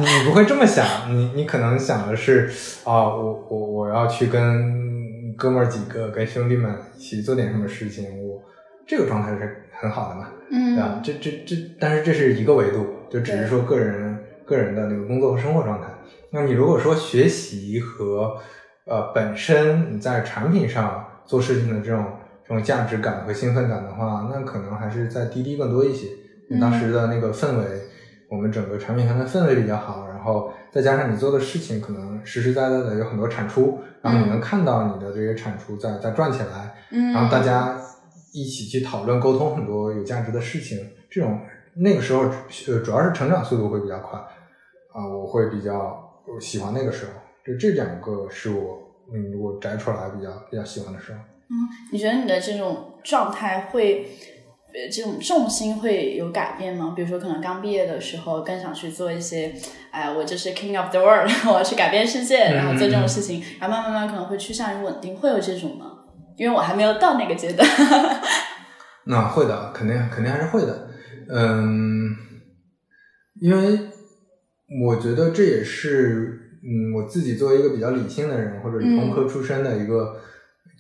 [0.01, 2.51] 你你不会这么想，你你可能想的是
[2.85, 8.41] 啊，我我我要去跟哥们儿几个、跟兄弟们一起做点什么事情，我
[8.87, 11.01] 这个状态是很好的嘛，嗯，对吧？
[11.05, 15.89] 这这这，但是这是一个维度，就只是说个人个人的那个工作和生活状态。
[16.31, 18.35] 那你如果说学习和
[18.87, 22.05] 呃本身你在产品上做事情的这种
[22.45, 26.09] 这种价值感和兴奋感的话，那可能还是在滴滴更多一些。
[26.61, 27.65] 当时的那个氛围，
[28.29, 37.81] 我们整个产品团的氛围比较好，然后再加上你做的事情可能实实在在的有很多产出，然后你能看到你的这些产出在在转起来，嗯，然后大家
[38.35, 40.79] 一起去讨论沟通很多有价值的事情，
[41.09, 41.41] 这种
[41.75, 42.25] 那个时候
[42.69, 45.99] 呃主要是成长速度会比较快啊，我会比较
[46.39, 47.13] 喜欢那个时候，
[47.47, 51.19] 就这两个是我嗯我摘出来比较比较喜欢的时候。
[51.19, 51.55] 嗯，
[51.93, 54.09] 你觉得你的这种状态会？
[54.75, 56.95] 呃，这种重心会有改变吗？
[56.97, 59.55] 比如说，可能刚毕业的时候更想去做一些，
[59.91, 65.93] 哎，我就是 king of the world， 我要去改变世界，然后做这种事情，然后慢慢慢可能会趋向于稳定，会有这种吗？
[66.39, 67.69] 因为我还没有到那个阶段。
[69.05, 70.89] 那会的，肯定肯定还是会的。
[71.29, 72.17] 嗯，
[73.43, 73.79] 因为
[74.83, 80.17] 我觉得这也是，嗯，我自己作为一个比较理性的人，或者理工科出身的一个。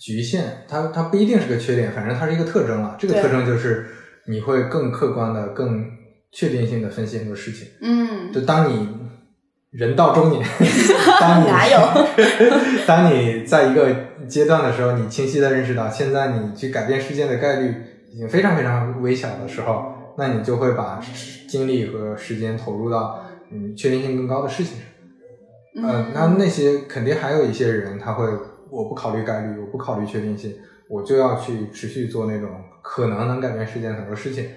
[0.00, 2.96] 局限，它它不一定是个缺点，反正它是一个特征了。
[2.98, 3.86] 这个特征就是
[4.26, 5.84] 你会更客观的、更
[6.32, 7.68] 确定性的分析很多事情。
[7.80, 8.88] 嗯，就当你
[9.70, 10.42] 人到中年，
[11.20, 11.78] 当你哪有？
[12.84, 13.94] 当你在一个
[14.26, 17.72] 阶段的时候，你清晰的认识到，现在你去改变世界的概率
[18.12, 21.00] 已经非常非常微小的时候，那你就会把
[21.48, 24.86] 精力和时间投入到嗯确定性更高的事情上。
[25.74, 28.26] 嗯，那那些肯定还有一些人他会。
[28.72, 30.54] 我不考虑概率，我不考虑确定性，
[30.88, 32.48] 我就要去持续做那种
[32.80, 34.48] 可能能改变世界很多事情。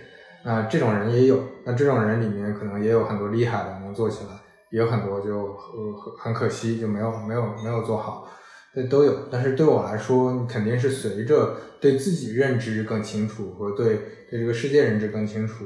[0.46, 4.30] 那这种人也有，那这种人里面可能也有很多厉害的能做起来，
[4.72, 8.26] 也有很多就呃很可惜就没有没有没有做好，
[8.74, 9.28] 这都有。
[9.30, 14.00] 但是对我来说，你肯定是随着对自己认知更清楚和对
[14.30, 15.66] 对这个世界认知更清楚，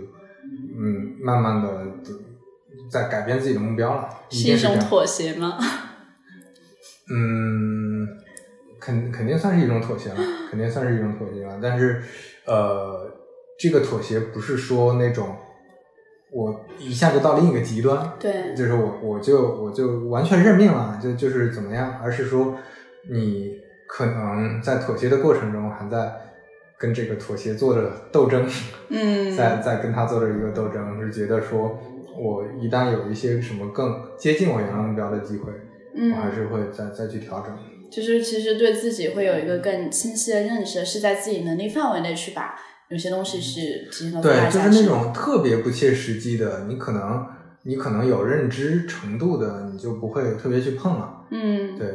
[0.76, 1.86] 嗯，慢慢的
[2.90, 4.10] 在改变自己的目标了。
[4.30, 5.58] 是一种妥协吗？
[7.12, 8.08] 嗯。
[8.82, 10.16] 肯肯定算是一种妥协了，
[10.50, 11.60] 肯定算是一种妥协了。
[11.62, 12.02] 但是，
[12.46, 13.12] 呃，
[13.60, 15.36] 这个妥协不是说那种
[16.32, 22.56] 我一下就到另一个极端，对，就是我我就我就完全认命了，就就是怎么样，而是说
[23.12, 23.52] 你
[23.86, 26.10] 可能在妥协的过程中还在
[26.78, 28.50] 跟这个妥协做着斗争，
[28.88, 31.78] 嗯，在在跟他做着一个斗争，是觉得说
[32.20, 35.52] 我一旦有一些什么更接近我原来目标的机会，
[35.96, 37.58] 嗯，我还是会再再去调整。
[37.90, 42.54] 就是其实对自己会有一个更清晰的认识，是在自己能力范围内去把
[42.90, 47.26] 有些东西是提升到对，就是那种特别不切实际的，你可能
[47.64, 51.26] 你可能有认知程度的，你就不会特别去碰了。
[51.32, 51.88] 嗯，对，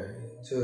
[0.43, 0.57] 就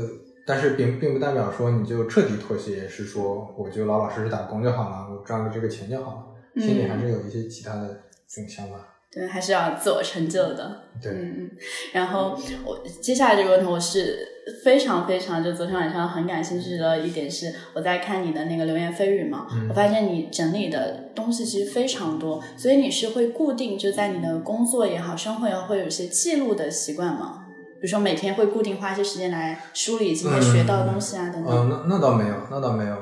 [0.45, 8.75] 但是并并不代表说你就彻底妥协，是说我就老老实实打工就好了，我赚个这个钱就好了，心里还是有一些其他的这种想法。
[9.13, 10.83] 对，还是要自我成就的。
[11.01, 11.49] 对，嗯，
[11.91, 14.25] 然后我接下来这个问题，我是
[14.63, 27.39] 非常非常就昨天晚上很感兴趣的一点是，我在看你的那个流言蜚语嘛，我发现你整理的东西其实非常多，所以你是会固定就在你的工作也好，生活也好，会有一些记录的习惯吗？
[27.81, 31.51] 比如说每天会固定花一些时间来梳理今天学到的东西啊，等等。
[31.51, 32.95] 嗯，那那倒没有，那倒没有，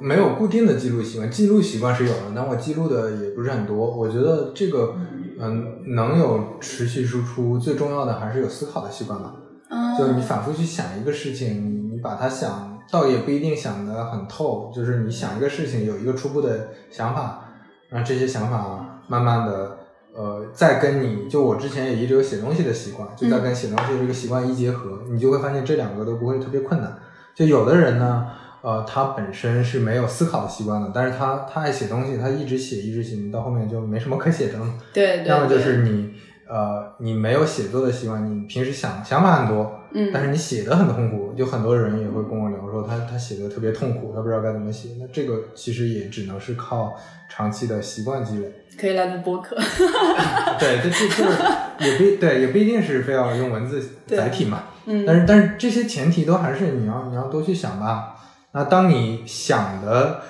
[0.00, 3.76] 没有固定的记录习惯，记录习惯是有的，但我记录的也不是很多。
[3.76, 5.11] 我觉得这个，嗯，
[5.48, 9.34] 能有持续输出，最重要的还是有思考的习惯吧。
[9.70, 9.96] 嗯。
[9.96, 17.44] 就你反复去想一个事情，你把它想，倒也不一定想得很透，就是你想一个事情，有一个初步的想法，
[17.88, 19.78] 然后这些想法慢慢的。
[20.14, 26.94] 呃，再跟你就我之前也一直有写东西的习惯，就在跟写东西这个习惯一结合，你就会发现这两个都不会特别困难。
[27.34, 28.26] 就有的人呢，
[28.62, 34.66] 呃，他本身是没有思考的习惯的，但是他他爱写东西，他一直写一直写，你到后面就没什么可写的了。
[34.92, 36.14] 对，要么就是你
[36.48, 41.34] 呃，你没有写作的习惯，你平时想想法很多，嗯，但是你写的很痛苦。
[41.36, 44.90] 就很多人也会跟我聊说，他他写的特别痛苦，他不知道该怎么写。
[45.00, 46.94] 那这个其实也只能是靠
[47.28, 48.52] 长期的习惯积累。
[48.78, 49.56] 可以来录播客，
[50.60, 51.38] 对，这这就是
[51.80, 54.62] 也不对，也不一定是非要用文字载体嘛。
[54.84, 58.11] 嗯，但是但是这些前提都还是你要你要多去想吧。
[58.52, 60.20] 那当你想的，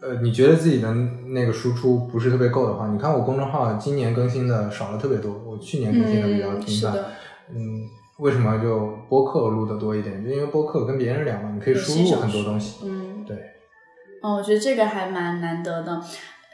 [0.00, 0.92] 呃，你觉得自己的
[1.28, 6.94] 那个输出不是特别够的话，你看我公众号今年更新的少了特别多，我去年更新的比较频繁。
[7.50, 7.88] 嗯，
[8.18, 10.22] 为什么就播客录的多一点？
[10.22, 12.84] 就因为播客跟别人聊嘛，你可以输入很多东西。
[12.84, 13.36] 嗯，对。
[14.22, 16.00] 哦，我觉得这个还蛮难得的。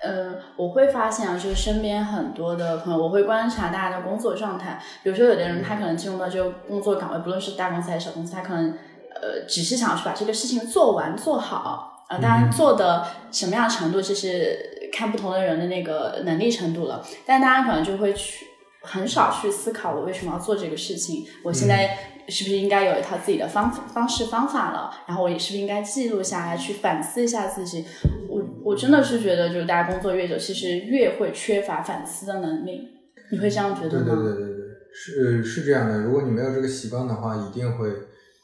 [0.02, 4.80] 呃，我会发现啊，就是身边很多的朋友，我会观察大家的工作状态。
[5.02, 8.74] 比如说，有的人他可能进入到这个工作岗位，不论是大公司还是小公司，他可能
[9.14, 11.88] 呃只是想去把这个事情做完做好。
[12.08, 14.58] 呃，当然做的什么样程度，就是
[14.92, 17.06] 看不同的人的那个能力程度了。
[17.24, 18.46] 但大家可能就会去
[18.82, 21.24] 很少去思考，我为什么要做这个事情？
[21.44, 21.96] 我现在
[22.26, 24.90] 是不是应该有一套自己的方方式方法了？
[25.06, 27.84] 然后我也是不是应该记录下来，去反思一下自己？
[28.28, 32.88] 我我真的是觉得，就是大家工作越久，其实越会缺乏反思的能力。
[33.30, 34.04] 你会这样觉得吗？
[34.04, 36.00] 对对对对对，是是这样的。
[36.00, 37.88] 如果你没有这个习惯的话，一定会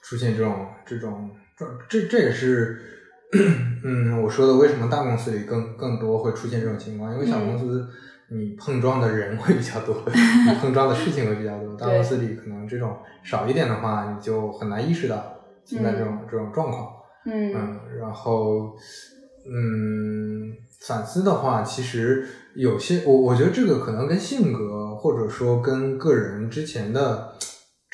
[0.08, 2.80] 出现这种这种这这这也是。
[3.82, 7.12] 嗯，我说的为什么大公司里更更多会出现这种情况？
[7.12, 7.86] 因为小公司
[8.28, 11.76] 你碰撞的人会比较多， 你碰撞的事情会比较多。
[11.76, 16.88] 大公司里可能这种少一点的话，你就很难意识到现在这种这种状况。
[17.26, 17.52] 嗯，
[17.98, 18.76] 然后
[19.44, 27.32] 嗯，反思的话，其实有些我我觉得这个可能跟性格或者说跟个人之前的。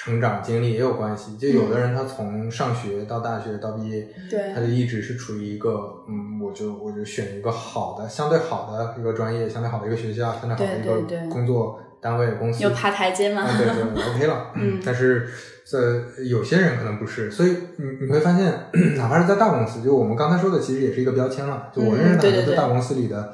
[0.04, 5.70] 成长经历也有关系，就有的人他从上学到大学到毕业，对，他就一直是处于一个，
[6.08, 13.46] 嗯，我就我就选一个好的、相对好的一个专业，相对好的一个学校，相对好的一个工作单位公司，有爬台阶吗？
[13.56, 14.50] 对对， OK 了。
[14.56, 15.28] 嗯，但是
[15.64, 15.78] 在
[16.24, 18.52] 有些人可能不是，所以你你会发现，
[18.98, 21.70] 哪怕是在大公司，就我们刚才说的，其实也是一个标签了。
[21.72, 23.32] 就我认识很多在大公司里的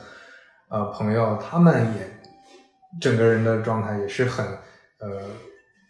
[0.69, 4.45] 呃朋友，他们也整个人的状态也是很
[5.01, 5.23] 呃。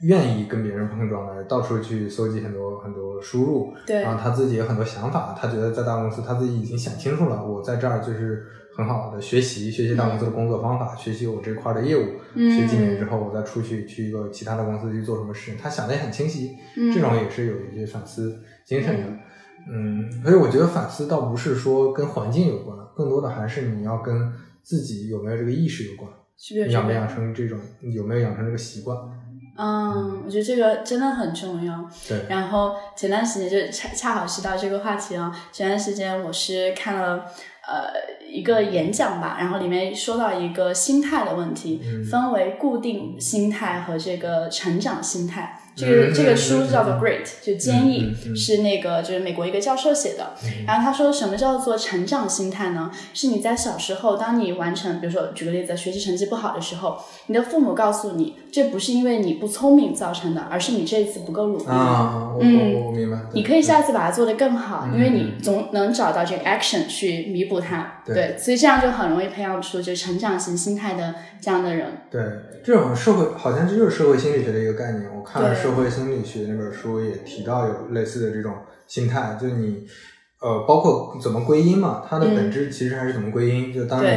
[0.02, 8.46] 愿意跟别人碰撞的，到处去搜集很多很多输入，对，然后他自己有很多想法，他觉得在大公司他自己已经想清楚了，我在这儿就是
[8.76, 12.04] 很好的学习学习大公司的工作方法，学习我这块的业务，
[12.36, 16.56] 学几年之后我再出去去一个其他的公司去做什么事情，他想的也很清晰，
[16.94, 19.06] 这种也是有一些反思精神的，
[19.68, 24.32] 嗯，所以我觉得反思倒不是说跟环境有关，更多的还是你要跟
[24.62, 26.08] 自己有没有这个意识有关，
[26.64, 28.96] 你养没养成这种有没有养成这个习惯。
[29.58, 31.84] 嗯，我觉得这个真的很重要。
[32.08, 32.24] 对。
[32.28, 37.24] 然后前段时间就恰恰好是到这个话题啊，前段时间我是看了
[37.66, 37.90] 呃
[38.26, 45.60] 一个演讲吧，然后里面说到一个心态的问题，分为固定心态和这个成长心态。
[45.78, 50.34] 这个这个书叫做《Great》，就坚毅，是那个就是美国一个教授写的。
[50.66, 52.90] 然后他说，什么叫做成长心态呢？
[53.14, 61.66] 是你在小时候，当你完成，比如说举个例子，学习成绩不好的时候，你的父母告诉你，这不是因为你不聪明造成的，而是你这一次不够努力。
[61.66, 63.18] 啊，嗯，我明白。
[63.32, 68.02] 你可以下次把它做得更好，因为你总能找到这个 action 去弥补它。
[68.04, 71.86] 对，所以这样就很容易培养出就成长型心态的这样的人。
[72.10, 72.22] 对，
[72.64, 75.04] 这种社会好像这就是社会心理学的一个概念。
[75.14, 78.54] 我看了社会心理学那本书也提到有类似的这种
[78.86, 79.86] 心态，就你
[80.40, 83.70] 呃，包括怎么归因嘛，它的本质其实还是怎么归因。
[83.70, 84.08] 就当你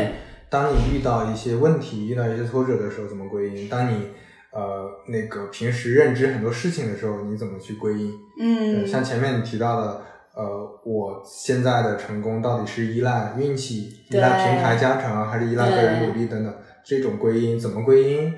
[0.49, 3.67] 当你遇到一些问题、遇到一些挫折的时候，怎么归因？
[3.67, 4.07] 当你
[4.51, 8.13] 呃那个平时认知很多事情的时候，你怎么去归因？
[8.39, 10.01] 嗯，像前面你提到的。
[10.33, 16.55] 呃，我现在的成功到底是依赖运气、依赖平台加成，还是依赖个人努力等等？
[16.85, 18.33] 这种归因怎么归因？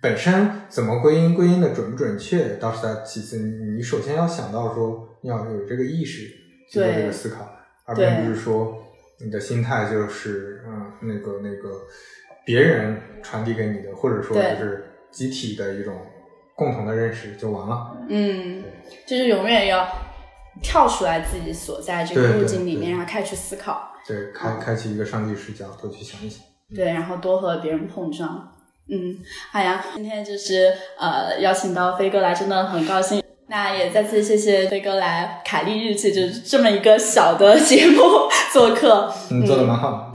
[0.00, 1.34] 本身怎么归因？
[1.34, 3.38] 归因的准不准确倒是在其次。
[3.38, 6.26] 你首先要想到说，要有这个意识
[6.70, 7.48] 去做这个思考，
[7.84, 8.76] 而并不是说
[9.20, 11.80] 你的心态就是嗯，那个那个
[12.44, 15.94] 别人传递给你的，或者说就是集体的一种
[16.56, 17.96] 共同的认识就完了。
[18.08, 18.62] 嗯，
[19.06, 19.86] 就是永远要。
[20.60, 23.92] 跳出来自己所在这个路径里面，然后开始去思考。
[24.04, 26.42] 对，开开启一个上帝视角，多去想一想。
[26.74, 28.57] 对，然后多和别人碰撞。
[28.88, 29.18] 嗯，
[29.52, 33.22] 好呀，今天就是呃邀请到飞哥来，真的很高兴。
[33.48, 38.02] 那也再次谢谢飞哥来凯丽日记，就是这么一个小的节目
[38.52, 39.12] 做客。
[39.30, 40.10] 嗯，做的蛮好。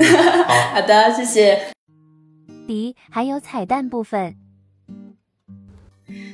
[0.46, 1.68] 好 好的，谢谢。
[2.68, 4.36] 迪，还有彩蛋部分。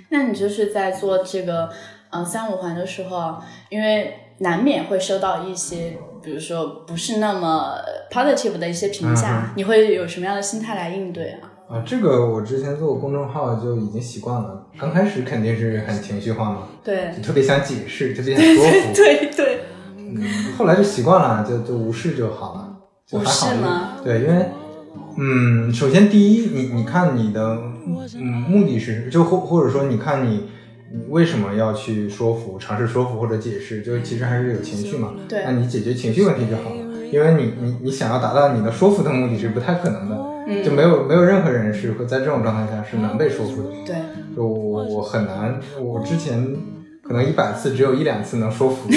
[0.09, 1.69] 那你就是在做这个。
[2.11, 3.35] 呃，三五环的时候，
[3.69, 7.75] 因为难免会收到一些，比如说不是那么
[8.09, 11.48] positive 的一些评价，你会有什么样的心态来应对啊？
[11.69, 19.59] 啊，这个我之前做公众号就已经习惯了，刚开始肯定是很情绪化嘛，对，就特别想解释，特别想说服，对对。
[19.95, 20.19] 嗯，
[20.57, 23.55] 后来就习惯了，就就无视就好了，就还好。
[23.61, 23.91] 吗？
[24.03, 24.45] 对，因为
[25.17, 27.61] 嗯，首先第一，你你看你的
[28.15, 30.49] 嗯目的是，就或或者说你看你。
[30.91, 33.83] 你为什么要去说服、尝试说服或者解释？
[33.83, 35.13] 就其实还是有情绪嘛。
[35.27, 35.43] 对。
[35.45, 36.78] 那你解决情绪问题就好了。
[37.11, 40.15] 因为你你你想要达到你的说服的目的是不太可能的，
[40.47, 43.69] 嗯就没有没有任何人是会在这种状态下是能被说服的。
[43.85, 43.95] 对，
[44.35, 46.55] 就我我很难，我之前
[47.01, 48.89] 可能一百次只有一两次能说服，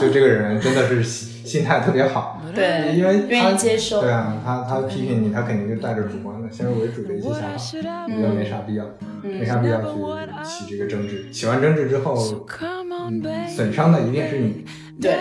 [0.00, 7.42] 就这个人真的是心心态特别好，对，因为他愿意接受对啊，他他批评你，他肯定就带着主观的、先入为主的一些想
[7.84, 8.84] 法，我觉得没啥必要，
[9.22, 9.88] 没啥必要去
[10.44, 11.30] 起这个争执。
[11.30, 12.16] 起完争执之后，
[13.08, 14.64] 嗯损伤的一定是你。
[15.00, 15.12] 对，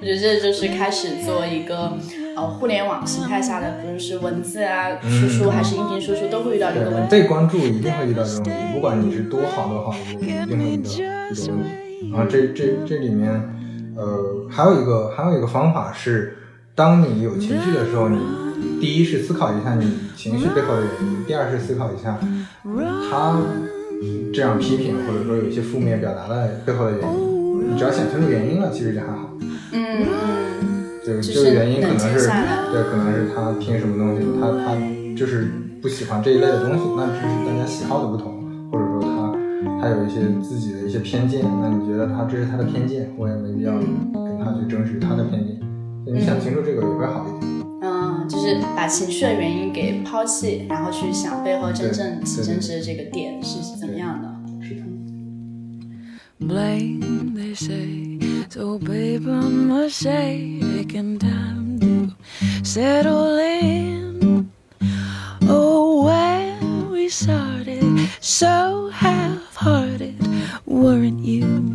[0.00, 1.92] 我觉得这就是开始做一个
[2.34, 7.10] 呃互联网形态下的，不论是文字啊输出还是音频输出，都会遇到这个问题。
[7.10, 10.90] 被关注一定会遇到这种问题，不管你是多好多好的一定会遇到
[11.34, 12.10] 这个问题。
[12.10, 13.30] 然后这这这里面，
[13.96, 16.38] 呃，还有一个还有一个方法是，
[16.74, 18.18] 当你有情绪的时候，你
[18.80, 22.18] 第一是思考一下你情绪背后的原因，第二是思考一下
[23.10, 23.36] 他
[24.32, 27.35] 这样批评或者说有一些负面表达的背后的原因。
[27.66, 29.30] 你只要想清楚原因了，其实就还好。
[29.72, 30.06] 嗯
[31.04, 32.26] 对，就就是这个原因可能是
[32.72, 34.74] 对，可能是他听什么东西，他他
[35.16, 35.48] 就是
[35.80, 38.42] 不喜欢这一类的东西，那只是大家喜好的不同，
[38.72, 39.32] 或者说他
[39.80, 45.60] 他有一些自己的一些偏见，那你觉得他这是他的偏见，我也没必要跟他去争执他的偏见。
[46.06, 47.66] 你想清楚这个也会好一点。
[47.82, 54.28] 嗯，就是把情绪的原因给抛弃，然后去想背后真正起争执的这个点是怎么样的。
[56.40, 58.18] Blame, they say.
[58.48, 62.14] So, babe, I must say, taking time to
[62.64, 64.50] settle in.
[65.42, 70.20] Oh, where we started, so half hearted,
[70.66, 71.66] weren't you?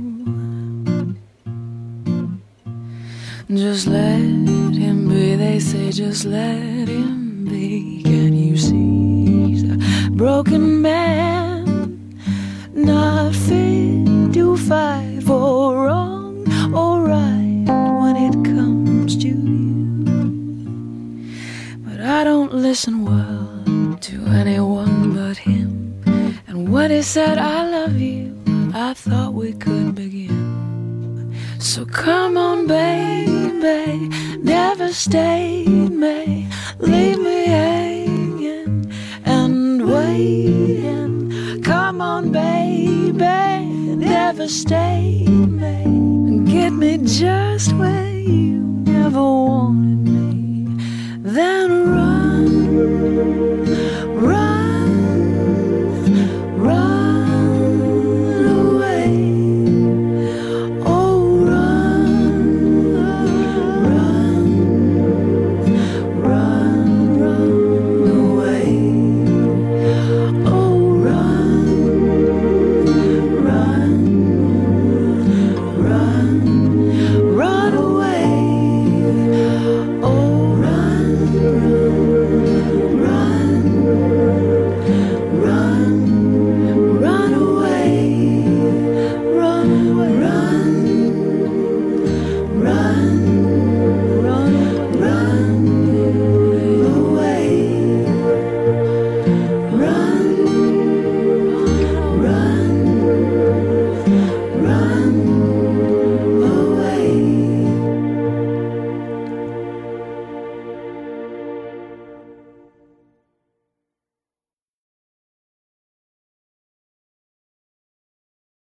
[3.50, 8.02] Just let him be, they say, just let him be.
[8.04, 10.81] Can you see he's a broken
[34.92, 38.92] devastate me, leave me hanging
[39.24, 41.62] and waiting.
[41.64, 43.14] Come on, baby,
[43.96, 47.61] never devastate me, get me just